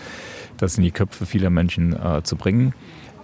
das 0.57 0.79
in 0.79 0.85
die 0.85 0.93
Köpfe 0.93 1.27
vieler 1.27 1.51
Menschen 1.51 1.95
äh, 1.95 2.23
zu 2.23 2.37
bringen. 2.37 2.75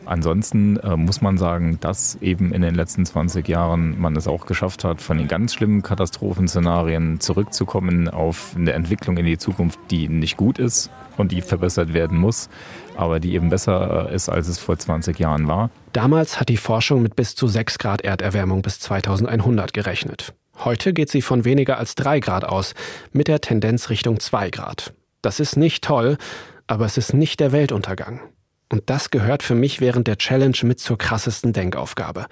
Ansonsten 0.04 0.76
äh, 0.78 0.96
muss 0.96 1.20
man 1.20 1.38
sagen, 1.38 1.78
dass 1.80 2.16
eben 2.20 2.52
in 2.52 2.62
den 2.62 2.74
letzten 2.74 3.06
20 3.06 3.46
Jahren 3.48 4.00
man 4.00 4.16
es 4.16 4.26
auch 4.26 4.46
geschafft 4.46 4.84
hat, 4.84 5.00
von 5.00 5.18
den 5.18 5.28
ganz 5.28 5.54
schlimmen 5.54 5.82
Katastrophenszenarien 5.82 7.20
zurückzukommen 7.20 8.08
auf 8.08 8.54
eine 8.56 8.72
Entwicklung 8.72 9.16
in 9.16 9.26
die 9.26 9.38
Zukunft, 9.38 9.78
die 9.90 10.08
nicht 10.08 10.36
gut 10.36 10.58
ist 10.58 10.90
und 11.16 11.32
die 11.32 11.40
verbessert 11.40 11.92
werden 11.94 12.18
muss, 12.18 12.48
aber 12.96 13.20
die 13.20 13.34
eben 13.34 13.50
besser 13.50 14.10
äh, 14.10 14.14
ist, 14.14 14.28
als 14.28 14.48
es 14.48 14.58
vor 14.58 14.78
20 14.78 15.18
Jahren 15.18 15.46
war. 15.46 15.70
Damals 15.92 16.40
hat 16.40 16.48
die 16.48 16.56
Forschung 16.56 17.02
mit 17.02 17.16
bis 17.16 17.34
zu 17.34 17.46
6 17.46 17.78
Grad 17.78 18.00
Erderwärmung 18.02 18.62
bis 18.62 18.80
2100 18.80 19.72
gerechnet. 19.72 20.34
Heute 20.58 20.92
geht 20.92 21.10
sie 21.10 21.22
von 21.22 21.44
weniger 21.44 21.78
als 21.78 21.94
3 21.94 22.20
Grad 22.20 22.44
aus, 22.44 22.74
mit 23.12 23.28
der 23.28 23.40
Tendenz 23.40 23.88
Richtung 23.88 24.20
2 24.20 24.50
Grad. 24.50 24.94
Das 25.22 25.40
ist 25.40 25.56
nicht 25.56 25.84
toll, 25.84 26.18
aber 26.66 26.84
es 26.84 26.96
ist 26.96 27.14
nicht 27.14 27.40
der 27.40 27.52
Weltuntergang. 27.52 28.20
Und 28.72 28.88
das 28.88 29.10
gehört 29.10 29.42
für 29.42 29.54
mich 29.54 29.82
während 29.82 30.06
der 30.06 30.16
Challenge 30.16 30.56
mit 30.62 30.80
zur 30.80 30.96
krassesten 30.96 31.52
Denkaufgabe. 31.52 32.24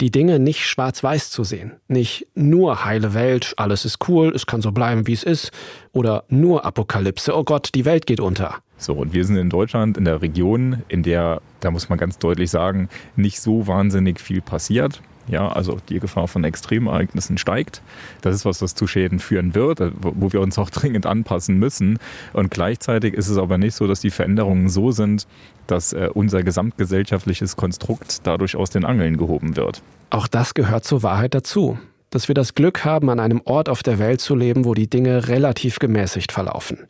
Die 0.00 0.12
Dinge 0.12 0.38
nicht 0.38 0.64
schwarz-weiß 0.64 1.32
zu 1.32 1.42
sehen. 1.42 1.72
Nicht 1.88 2.28
nur 2.36 2.84
heile 2.84 3.14
Welt, 3.14 3.52
alles 3.56 3.84
ist 3.84 4.08
cool, 4.08 4.32
es 4.32 4.46
kann 4.46 4.62
so 4.62 4.70
bleiben, 4.70 5.08
wie 5.08 5.12
es 5.12 5.24
ist. 5.24 5.50
Oder 5.92 6.22
nur 6.28 6.64
Apokalypse, 6.64 7.36
oh 7.36 7.42
Gott, 7.42 7.70
die 7.74 7.84
Welt 7.84 8.06
geht 8.06 8.20
unter. 8.20 8.54
So, 8.76 8.92
und 8.92 9.12
wir 9.12 9.24
sind 9.24 9.38
in 9.38 9.50
Deutschland 9.50 9.98
in 9.98 10.04
der 10.04 10.22
Region, 10.22 10.84
in 10.86 11.02
der, 11.02 11.42
da 11.58 11.72
muss 11.72 11.88
man 11.88 11.98
ganz 11.98 12.16
deutlich 12.18 12.48
sagen, 12.48 12.88
nicht 13.16 13.40
so 13.40 13.66
wahnsinnig 13.66 14.20
viel 14.20 14.40
passiert. 14.40 15.02
Ja, 15.28 15.48
also 15.48 15.78
die 15.88 16.00
Gefahr 16.00 16.26
von 16.26 16.42
Extremereignissen 16.44 17.38
steigt. 17.38 17.82
Das 18.22 18.34
ist 18.34 18.44
was, 18.44 18.62
was 18.62 18.74
zu 18.74 18.86
Schäden 18.86 19.18
führen 19.18 19.54
wird, 19.54 19.80
wo 20.00 20.32
wir 20.32 20.40
uns 20.40 20.58
auch 20.58 20.70
dringend 20.70 21.06
anpassen 21.06 21.58
müssen. 21.58 21.98
Und 22.32 22.50
gleichzeitig 22.50 23.14
ist 23.14 23.28
es 23.28 23.36
aber 23.36 23.58
nicht 23.58 23.74
so, 23.74 23.86
dass 23.86 24.00
die 24.00 24.10
Veränderungen 24.10 24.68
so 24.68 24.90
sind, 24.90 25.26
dass 25.70 25.92
äh, 25.92 26.08
unser 26.12 26.42
gesamtgesellschaftliches 26.42 27.56
Konstrukt 27.56 28.26
dadurch 28.26 28.56
aus 28.56 28.70
den 28.70 28.84
Angeln 28.84 29.16
gehoben 29.16 29.56
wird. 29.56 29.82
Auch 30.10 30.26
das 30.26 30.54
gehört 30.54 30.84
zur 30.84 31.02
Wahrheit 31.02 31.34
dazu. 31.34 31.78
Dass 32.10 32.28
wir 32.28 32.34
das 32.34 32.54
Glück 32.54 32.84
haben, 32.84 33.10
an 33.10 33.20
einem 33.20 33.42
Ort 33.44 33.68
auf 33.68 33.82
der 33.82 33.98
Welt 33.98 34.20
zu 34.20 34.34
leben, 34.34 34.64
wo 34.64 34.74
die 34.74 34.88
Dinge 34.88 35.28
relativ 35.28 35.78
gemäßigt 35.78 36.32
verlaufen. 36.32 36.88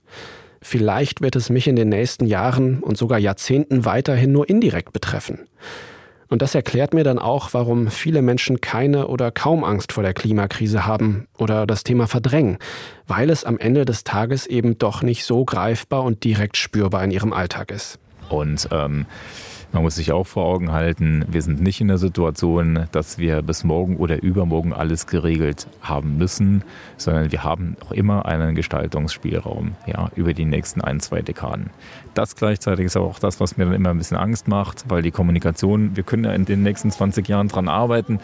Vielleicht 0.62 1.20
wird 1.20 1.36
es 1.36 1.50
mich 1.50 1.66
in 1.66 1.76
den 1.76 1.88
nächsten 1.88 2.26
Jahren 2.26 2.80
und 2.80 2.96
sogar 2.96 3.18
Jahrzehnten 3.18 3.84
weiterhin 3.84 4.32
nur 4.32 4.48
indirekt 4.48 4.92
betreffen. 4.92 5.40
Und 6.28 6.42
das 6.42 6.54
erklärt 6.54 6.92
mir 6.92 7.04
dann 7.04 7.18
auch, 7.18 7.54
warum 7.54 7.88
viele 7.88 8.20
Menschen 8.20 8.60
keine 8.60 9.08
oder 9.08 9.30
kaum 9.30 9.64
Angst 9.64 9.92
vor 9.92 10.02
der 10.02 10.12
Klimakrise 10.12 10.84
haben 10.84 11.26
oder 11.38 11.66
das 11.66 11.84
Thema 11.84 12.06
verdrängen, 12.06 12.58
weil 13.06 13.30
es 13.30 13.44
am 13.44 13.58
Ende 13.58 13.84
des 13.84 14.04
Tages 14.04 14.46
eben 14.46 14.76
doch 14.76 15.02
nicht 15.02 15.24
so 15.24 15.44
greifbar 15.44 16.04
und 16.04 16.24
direkt 16.24 16.56
spürbar 16.56 17.02
in 17.02 17.10
ihrem 17.10 17.32
Alltag 17.32 17.70
ist. 17.70 17.98
Und 18.28 18.68
ähm, 18.70 19.06
man 19.72 19.82
muss 19.82 19.96
sich 19.96 20.12
auch 20.12 20.26
vor 20.26 20.46
Augen 20.46 20.72
halten, 20.72 21.26
wir 21.28 21.42
sind 21.42 21.60
nicht 21.60 21.80
in 21.82 21.88
der 21.88 21.98
Situation, 21.98 22.86
dass 22.90 23.18
wir 23.18 23.42
bis 23.42 23.64
morgen 23.64 23.96
oder 23.98 24.22
übermorgen 24.22 24.72
alles 24.72 25.06
geregelt 25.06 25.66
haben 25.82 26.16
müssen, 26.16 26.64
sondern 26.96 27.30
wir 27.30 27.44
haben 27.44 27.76
auch 27.84 27.92
immer 27.92 28.24
einen 28.24 28.54
Gestaltungsspielraum 28.54 29.76
ja, 29.86 30.10
über 30.16 30.32
die 30.32 30.46
nächsten 30.46 30.80
ein, 30.80 31.00
zwei 31.00 31.20
Dekaden. 31.20 31.68
Das 32.14 32.34
gleichzeitig 32.34 32.86
ist 32.86 32.96
auch 32.96 33.18
das, 33.18 33.40
was 33.40 33.58
mir 33.58 33.66
dann 33.66 33.74
immer 33.74 33.90
ein 33.90 33.98
bisschen 33.98 34.16
Angst 34.16 34.48
macht, 34.48 34.84
weil 34.88 35.02
die 35.02 35.10
Kommunikation, 35.10 35.96
wir 35.96 36.02
können 36.02 36.24
ja 36.24 36.32
in 36.32 36.46
den 36.46 36.62
nächsten 36.62 36.90
20 36.90 37.28
Jahren 37.28 37.48
dran 37.48 37.68
arbeiten. 37.68 38.20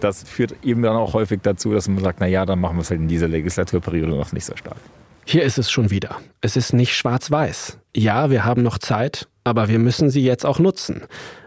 Das 0.00 0.22
führt 0.22 0.54
eben 0.62 0.82
dann 0.82 0.96
auch 0.96 1.12
häufig 1.12 1.40
dazu, 1.42 1.72
dass 1.72 1.88
man 1.88 2.04
sagt, 2.04 2.20
na 2.20 2.26
ja, 2.26 2.46
dann 2.46 2.60
machen 2.60 2.76
wir 2.76 2.82
es 2.82 2.90
halt 2.90 3.00
in 3.00 3.08
dieser 3.08 3.28
Legislaturperiode 3.28 4.12
noch 4.12 4.32
nicht 4.32 4.44
so 4.44 4.56
stark. 4.56 4.78
Hier 5.26 5.42
ist 5.42 5.58
es 5.58 5.70
schon 5.70 5.90
wieder. 5.90 6.18
Es 6.40 6.56
ist 6.56 6.72
nicht 6.72 6.94
schwarz-weiß. 6.94 7.78
Ja, 7.96 8.30
wir 8.30 8.44
haben 8.44 8.62
noch 8.62 8.78
Zeit, 8.78 9.26
aber 9.44 9.68
wir 9.68 9.78
müssen 9.78 10.10
sie 10.10 10.24
jetzt 10.24 10.44
auch 10.44 10.58
nutzen. 10.58 11.02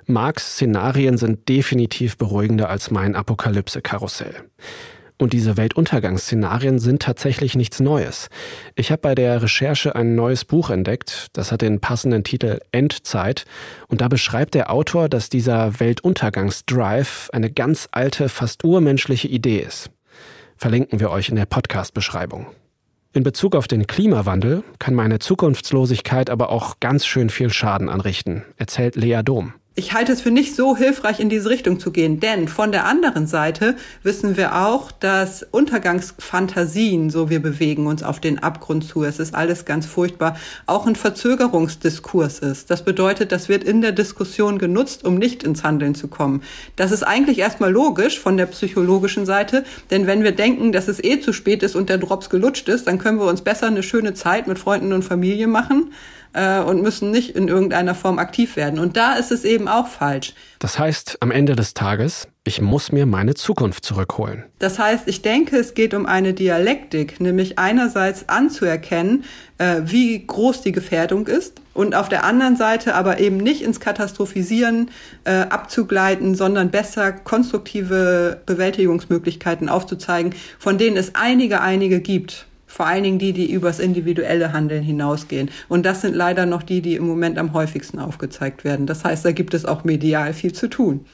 Marx 0.06 0.54
Szenarien 0.54 1.18
sind 1.18 1.50
definitiv 1.50 2.18
beruhigender 2.18 2.70
als 2.70 2.92
mein 2.92 3.16
Apokalypse-Karussell. 3.16 4.36
Und 5.20 5.34
diese 5.34 5.58
Weltuntergangsszenarien 5.58 6.78
sind 6.78 7.02
tatsächlich 7.02 7.56
nichts 7.56 7.80
Neues. 7.80 8.30
Ich 8.76 8.92
habe 8.92 9.02
bei 9.02 9.16
der 9.16 9.42
Recherche 9.42 9.96
ein 9.96 10.14
neues 10.14 10.46
Buch 10.46 10.70
entdeckt, 10.70 11.28
das 11.34 11.52
hat 11.52 11.62
den 11.62 11.80
passenden 11.80 12.24
Titel 12.24 12.60
Endzeit, 12.72 13.46
und 13.88 14.02
da 14.02 14.10
beschreibt 14.10 14.54
der 14.54 14.72
Autor, 14.72 15.10
dass 15.10 15.30
dieser 15.30 15.80
Weltuntergangsdrive 15.80 17.30
eine 17.34 17.52
ganz 17.52 17.90
alte, 17.92 18.30
fast 18.30 18.64
urmenschliche 18.64 19.28
Idee 19.28 19.60
ist. 19.60 19.90
Verlinken 20.56 21.00
wir 21.00 21.10
euch 21.10 21.30
in 21.30 21.36
der 21.36 21.46
Podcast-Beschreibung. 21.48 22.48
In 23.18 23.24
Bezug 23.24 23.56
auf 23.56 23.68
den 23.68 23.88
Klimawandel 23.88 24.64
kann 24.78 24.94
meine 24.94 25.18
Zukunftslosigkeit 25.18 26.30
aber 26.30 26.52
auch 26.52 26.80
ganz 26.80 27.04
schön 27.04 27.32
viel 27.32 27.50
Schaden 27.50 27.90
anrichten, 27.90 28.44
erzählt 28.58 28.96
Lea 28.96 29.22
Dom 29.24 29.54
ich 29.78 29.94
halte 29.94 30.12
es 30.12 30.22
für 30.22 30.32
nicht 30.32 30.56
so 30.56 30.76
hilfreich, 30.76 31.20
in 31.20 31.30
diese 31.30 31.52
Richtung 31.52 31.80
zu 31.80 31.92
gehen. 31.92 32.20
Denn 32.20 32.48
von 32.48 32.72
der 32.72 32.86
anderen 32.86 33.28
Seite 33.28 33.76
wissen 34.02 34.36
wir 34.36 34.56
auch, 34.66 34.92
dass 34.92 35.44
Untergangsfantasien, 35.44 37.12
so 37.12 37.30
wir 37.30 37.40
bewegen 37.40 37.86
uns 37.86 38.02
auf 38.02 38.20
den 38.20 38.40
Abgrund 38.40 38.86
zu, 38.86 39.04
es 39.04 39.20
ist 39.20 39.36
alles 39.36 39.66
ganz 39.66 39.86
furchtbar, 39.86 40.36
auch 40.66 40.88
ein 40.88 40.96
Verzögerungsdiskurs 40.96 42.40
ist. 42.40 42.72
Das 42.72 42.84
bedeutet, 42.84 43.32
das 43.32 43.50
wird 43.50 43.64
in 43.64 43.82
der 43.82 43.92
Diskussion 43.92 44.58
genutzt, 44.58 45.06
um 45.06 45.20
nicht 45.20 45.44
ins 45.44 45.64
Handeln 45.64 45.94
zu 45.94 46.08
kommen. 46.08 46.42
Das 46.76 46.92
ist 46.92 47.04
eigentlich 47.04 47.38
erstmal 47.38 47.72
logisch 47.72 48.20
von 48.20 48.36
der 48.36 48.48
psychologischen 48.48 49.28
Seite, 49.28 49.64
denn 49.92 50.08
wenn 50.08 50.24
wir 50.24 50.32
denken, 50.32 50.72
dass 50.72 50.88
es 50.88 51.04
eh 51.04 51.20
zu 51.20 51.34
spät 51.34 51.62
ist 51.62 51.76
und 51.76 51.90
der 51.90 52.00
Drops 52.00 52.32
gelutscht 52.32 52.68
ist, 52.68 52.88
dann 52.88 52.98
können 52.98 53.20
wir 53.20 53.28
uns 53.28 53.42
besser 53.42 53.68
eine 53.68 53.84
schöne 53.84 54.16
Zeit 54.16 54.48
mit 54.48 54.58
Freunden 54.58 54.92
und 54.92 55.04
Familie 55.04 55.46
machen 55.46 55.92
äh, 56.34 56.60
und 56.60 56.82
müssen 56.82 57.12
nicht 57.12 57.36
in 57.36 57.48
irgendeiner 57.48 57.96
Form 57.96 58.20
aktiv 58.20 58.56
werden. 58.56 58.80
Und 58.80 58.98
da 58.98 59.14
ist 59.14 59.32
es 59.32 59.44
eben 59.44 59.68
auch 59.68 59.88
falsch. 59.88 60.34
Das 60.60 60.80
heißt, 60.80 61.18
am 61.20 61.32
Ende 61.32 61.56
des 61.56 61.74
Tages, 61.74 62.28
ich 62.44 62.62
muss 62.62 62.92
mir 62.92 63.06
meine 63.06 63.36
Zukunft 63.36 63.86
zurückholen. 63.86 64.44
Das 64.60 64.80
heißt, 64.80 65.08
ich 65.08 65.22
denke, 65.22 65.58
es 65.58 65.74
geht 65.74 65.94
um 65.94 66.06
eine 66.06 66.34
Dialektik, 66.34 67.20
nämlich 67.20 67.60
einerseits 67.60 68.28
anzuerkennen, 68.30 69.26
äh, 69.60 69.82
wie 69.84 70.26
groß 70.26 70.62
die 70.62 70.72
Gefährdung 70.72 71.28
ist 71.28 71.62
und 71.78 71.94
auf 71.94 72.10
der 72.10 72.24
anderen 72.24 72.56
Seite 72.56 72.96
aber 72.96 73.20
eben 73.20 73.38
nicht 73.38 73.62
ins 73.62 73.80
Katastrophisieren 73.80 74.90
äh, 75.26 75.32
abzugleiten, 75.32 76.34
sondern 76.34 76.72
besser 76.72 77.12
konstruktive 77.12 78.42
Bewältigungsmöglichkeiten 78.48 79.70
aufzuzeigen, 79.70 80.34
von 80.58 80.80
denen 80.80 80.98
es 80.98 81.14
einige, 81.14 81.62
einige 81.62 82.02
gibt. 82.02 82.47
Vor 82.68 82.86
allen 82.86 83.04
Dingen 83.04 83.18
die, 83.18 83.34
die 83.34 83.52
übers 83.52 83.80
individuelle 83.80 84.54
Handeln 84.54 84.84
hinausgehen. 84.84 85.50
Und 85.70 85.86
das 85.86 86.02
sind 86.02 86.16
leider 86.16 86.46
noch 86.46 86.62
die, 86.62 86.82
die 86.82 86.96
im 86.96 87.08
Moment 87.08 87.40
am 87.40 87.54
häufigsten 87.54 87.98
aufgezeigt 87.98 88.64
werden. 88.66 88.86
Das 88.86 89.04
heißt, 89.04 89.26
da 89.26 89.32
gibt 89.32 89.54
es 89.54 89.66
auch 89.66 89.86
medial 89.86 90.34
viel 90.34 90.54
zu 90.54 90.70
tun. 90.70 91.06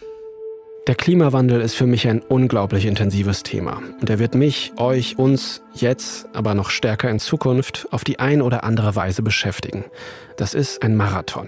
Der 0.88 0.96
Klimawandel 0.96 1.62
ist 1.62 1.76
für 1.76 1.86
mich 1.86 2.10
ein 2.10 2.22
unglaublich 2.22 2.86
intensives 2.86 3.44
Thema. 3.44 3.82
Und 4.02 4.10
er 4.10 4.20
wird 4.20 4.36
mich, 4.36 4.74
euch, 4.76 5.18
uns 5.18 5.62
jetzt, 5.74 6.28
aber 6.34 6.56
noch 6.56 6.70
stärker 6.70 7.10
in 7.10 7.20
Zukunft 7.20 7.88
auf 7.92 8.04
die 8.04 8.20
ein 8.20 8.42
oder 8.42 8.66
andere 8.66 8.94
Weise 8.96 9.22
beschäftigen. 9.22 9.86
Das 10.36 10.54
ist 10.54 10.84
ein 10.84 10.98
Marathon. 10.98 11.48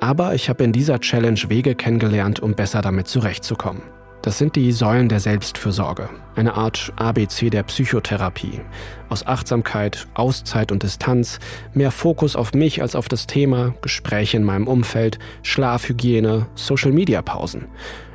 Aber 0.00 0.34
ich 0.34 0.50
habe 0.50 0.64
in 0.64 0.72
dieser 0.72 1.00
Challenge 1.00 1.40
Wege 1.48 1.74
kennengelernt, 1.74 2.40
um 2.40 2.54
besser 2.54 2.82
damit 2.82 3.08
zurechtzukommen. 3.08 3.80
Das 4.22 4.36
sind 4.36 4.54
die 4.54 4.70
Säulen 4.70 5.08
der 5.08 5.18
Selbstfürsorge, 5.18 6.10
eine 6.36 6.54
Art 6.54 6.92
ABC 6.96 7.48
der 7.48 7.62
Psychotherapie. 7.62 8.60
Aus 9.08 9.26
Achtsamkeit, 9.26 10.08
Auszeit 10.12 10.72
und 10.72 10.82
Distanz, 10.82 11.38
mehr 11.72 11.90
Fokus 11.90 12.36
auf 12.36 12.52
mich 12.52 12.82
als 12.82 12.94
auf 12.94 13.08
das 13.08 13.26
Thema, 13.26 13.74
Gespräche 13.80 14.36
in 14.36 14.44
meinem 14.44 14.68
Umfeld, 14.68 15.18
Schlafhygiene, 15.42 16.46
Social-Media-Pausen. 16.54 17.64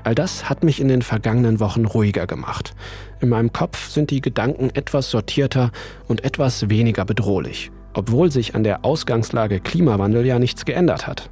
All 0.03 0.13
das 0.13 0.47
hat 0.47 0.63
mich 0.63 0.79
in 0.79 0.89
den 0.89 1.01
vergangenen 1.01 1.59
Wochen 1.59 1.85
ruhiger 1.85 2.27
gemacht. 2.27 2.75
In 3.19 3.29
meinem 3.29 3.51
Kopf 3.51 3.89
sind 3.89 4.11
die 4.11 4.21
Gedanken 4.21 4.69
etwas 4.75 5.09
sortierter 5.09 5.71
und 6.07 6.23
etwas 6.23 6.69
weniger 6.69 7.05
bedrohlich, 7.05 7.71
obwohl 7.95 8.31
sich 8.31 8.53
an 8.53 8.63
der 8.63 8.85
Ausgangslage 8.85 9.59
Klimawandel 9.59 10.23
ja 10.23 10.37
nichts 10.37 10.65
geändert 10.65 11.07
hat. 11.07 11.31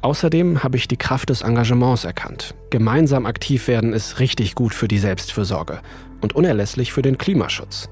Außerdem 0.00 0.62
habe 0.62 0.76
ich 0.76 0.86
die 0.86 0.96
Kraft 0.96 1.30
des 1.30 1.42
Engagements 1.42 2.04
erkannt. 2.04 2.54
Gemeinsam 2.70 3.26
aktiv 3.26 3.66
werden 3.66 3.92
ist 3.92 4.20
richtig 4.20 4.54
gut 4.54 4.72
für 4.72 4.86
die 4.86 4.98
Selbstfürsorge 4.98 5.80
und 6.20 6.34
unerlässlich 6.34 6.92
für 6.92 7.02
den 7.02 7.18
Klimaschutz. 7.18 7.88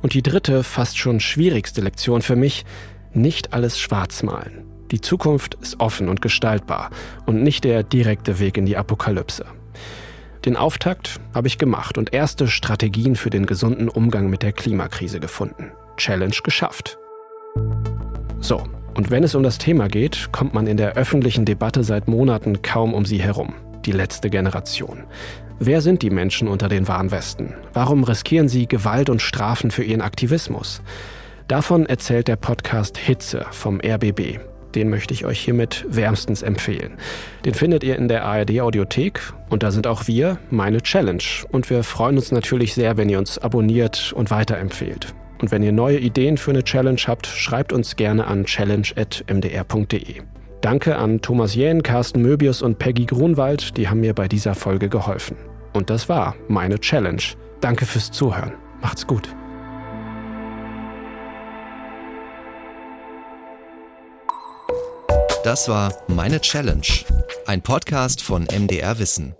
Und 0.00 0.14
die 0.14 0.22
dritte, 0.22 0.64
fast 0.64 0.98
schon 0.98 1.20
schwierigste 1.20 1.80
Lektion 1.80 2.22
für 2.22 2.36
mich, 2.36 2.64
nicht 3.12 3.52
alles 3.52 3.78
schwarz 3.78 4.22
malen. 4.22 4.64
Die 4.90 5.00
Zukunft 5.00 5.54
ist 5.54 5.80
offen 5.80 6.08
und 6.08 6.22
gestaltbar 6.22 6.90
und 7.26 7.42
nicht 7.42 7.64
der 7.64 7.82
direkte 7.82 8.38
Weg 8.38 8.56
in 8.56 8.66
die 8.66 8.76
Apokalypse. 8.76 9.46
Den 10.44 10.56
Auftakt 10.56 11.20
habe 11.34 11.48
ich 11.48 11.56
gemacht 11.56 11.96
und 11.96 12.12
erste 12.12 12.48
Strategien 12.48 13.16
für 13.16 13.30
den 13.30 13.46
gesunden 13.46 13.88
Umgang 13.88 14.28
mit 14.28 14.42
der 14.42 14.52
Klimakrise 14.52 15.20
gefunden. 15.20 15.72
Challenge 15.96 16.36
geschafft. 16.42 16.98
So, 18.40 18.62
und 18.94 19.10
wenn 19.10 19.24
es 19.24 19.34
um 19.34 19.42
das 19.42 19.58
Thema 19.58 19.88
geht, 19.88 20.28
kommt 20.30 20.54
man 20.54 20.68
in 20.68 20.76
der 20.76 20.94
öffentlichen 20.94 21.44
Debatte 21.44 21.82
seit 21.82 22.06
Monaten 22.06 22.62
kaum 22.62 22.94
um 22.94 23.04
sie 23.04 23.20
herum. 23.20 23.54
Die 23.84 23.92
letzte 23.92 24.30
Generation. 24.30 25.04
Wer 25.58 25.80
sind 25.80 26.02
die 26.02 26.10
Menschen 26.10 26.46
unter 26.46 26.68
den 26.68 26.86
Warnwesten? 26.86 27.54
Warum 27.72 28.04
riskieren 28.04 28.48
sie 28.48 28.66
Gewalt 28.66 29.10
und 29.10 29.20
Strafen 29.20 29.70
für 29.70 29.82
ihren 29.82 30.00
Aktivismus? 30.00 30.80
Davon 31.48 31.86
erzählt 31.86 32.28
der 32.28 32.36
Podcast 32.36 32.96
Hitze 32.96 33.46
vom 33.50 33.80
RBB. 33.80 34.38
Den 34.74 34.90
möchte 34.90 35.12
ich 35.12 35.24
euch 35.24 35.40
hiermit 35.40 35.84
wärmstens 35.88 36.42
empfehlen. 36.42 36.94
Den 37.44 37.54
findet 37.54 37.84
ihr 37.84 37.96
in 37.96 38.08
der 38.08 38.24
ARD 38.24 38.60
Audiothek 38.60 39.20
und 39.48 39.62
da 39.62 39.70
sind 39.70 39.86
auch 39.86 40.06
wir, 40.06 40.38
meine 40.50 40.82
Challenge. 40.82 41.22
Und 41.50 41.68
wir 41.68 41.82
freuen 41.82 42.16
uns 42.16 42.32
natürlich 42.32 42.74
sehr, 42.74 42.96
wenn 42.96 43.08
ihr 43.08 43.18
uns 43.18 43.38
abonniert 43.38 44.12
und 44.12 44.30
weiterempfehlt. 44.30 45.14
Und 45.40 45.50
wenn 45.50 45.62
ihr 45.62 45.72
neue 45.72 45.98
Ideen 45.98 46.36
für 46.36 46.50
eine 46.50 46.64
Challenge 46.64 47.00
habt, 47.06 47.26
schreibt 47.26 47.72
uns 47.72 47.96
gerne 47.96 48.26
an 48.26 48.44
challenge.mdr.de. 48.44 50.22
Danke 50.60 50.96
an 50.96 51.20
Thomas 51.20 51.54
Jähn, 51.54 51.82
Carsten 51.82 52.22
Möbius 52.22 52.62
und 52.62 52.78
Peggy 52.78 53.04
Grunwald, 53.04 53.76
die 53.76 53.88
haben 53.88 54.00
mir 54.00 54.14
bei 54.14 54.28
dieser 54.28 54.54
Folge 54.54 54.88
geholfen. 54.88 55.36
Und 55.74 55.90
das 55.90 56.08
war 56.08 56.36
meine 56.48 56.78
Challenge. 56.78 57.22
Danke 57.60 57.84
fürs 57.84 58.10
Zuhören. 58.10 58.52
Macht's 58.80 59.06
gut. 59.06 59.28
Das 65.44 65.68
war 65.68 65.92
Meine 66.08 66.40
Challenge, 66.40 66.86
ein 67.44 67.60
Podcast 67.60 68.22
von 68.22 68.44
MDR 68.44 68.98
Wissen. 68.98 69.34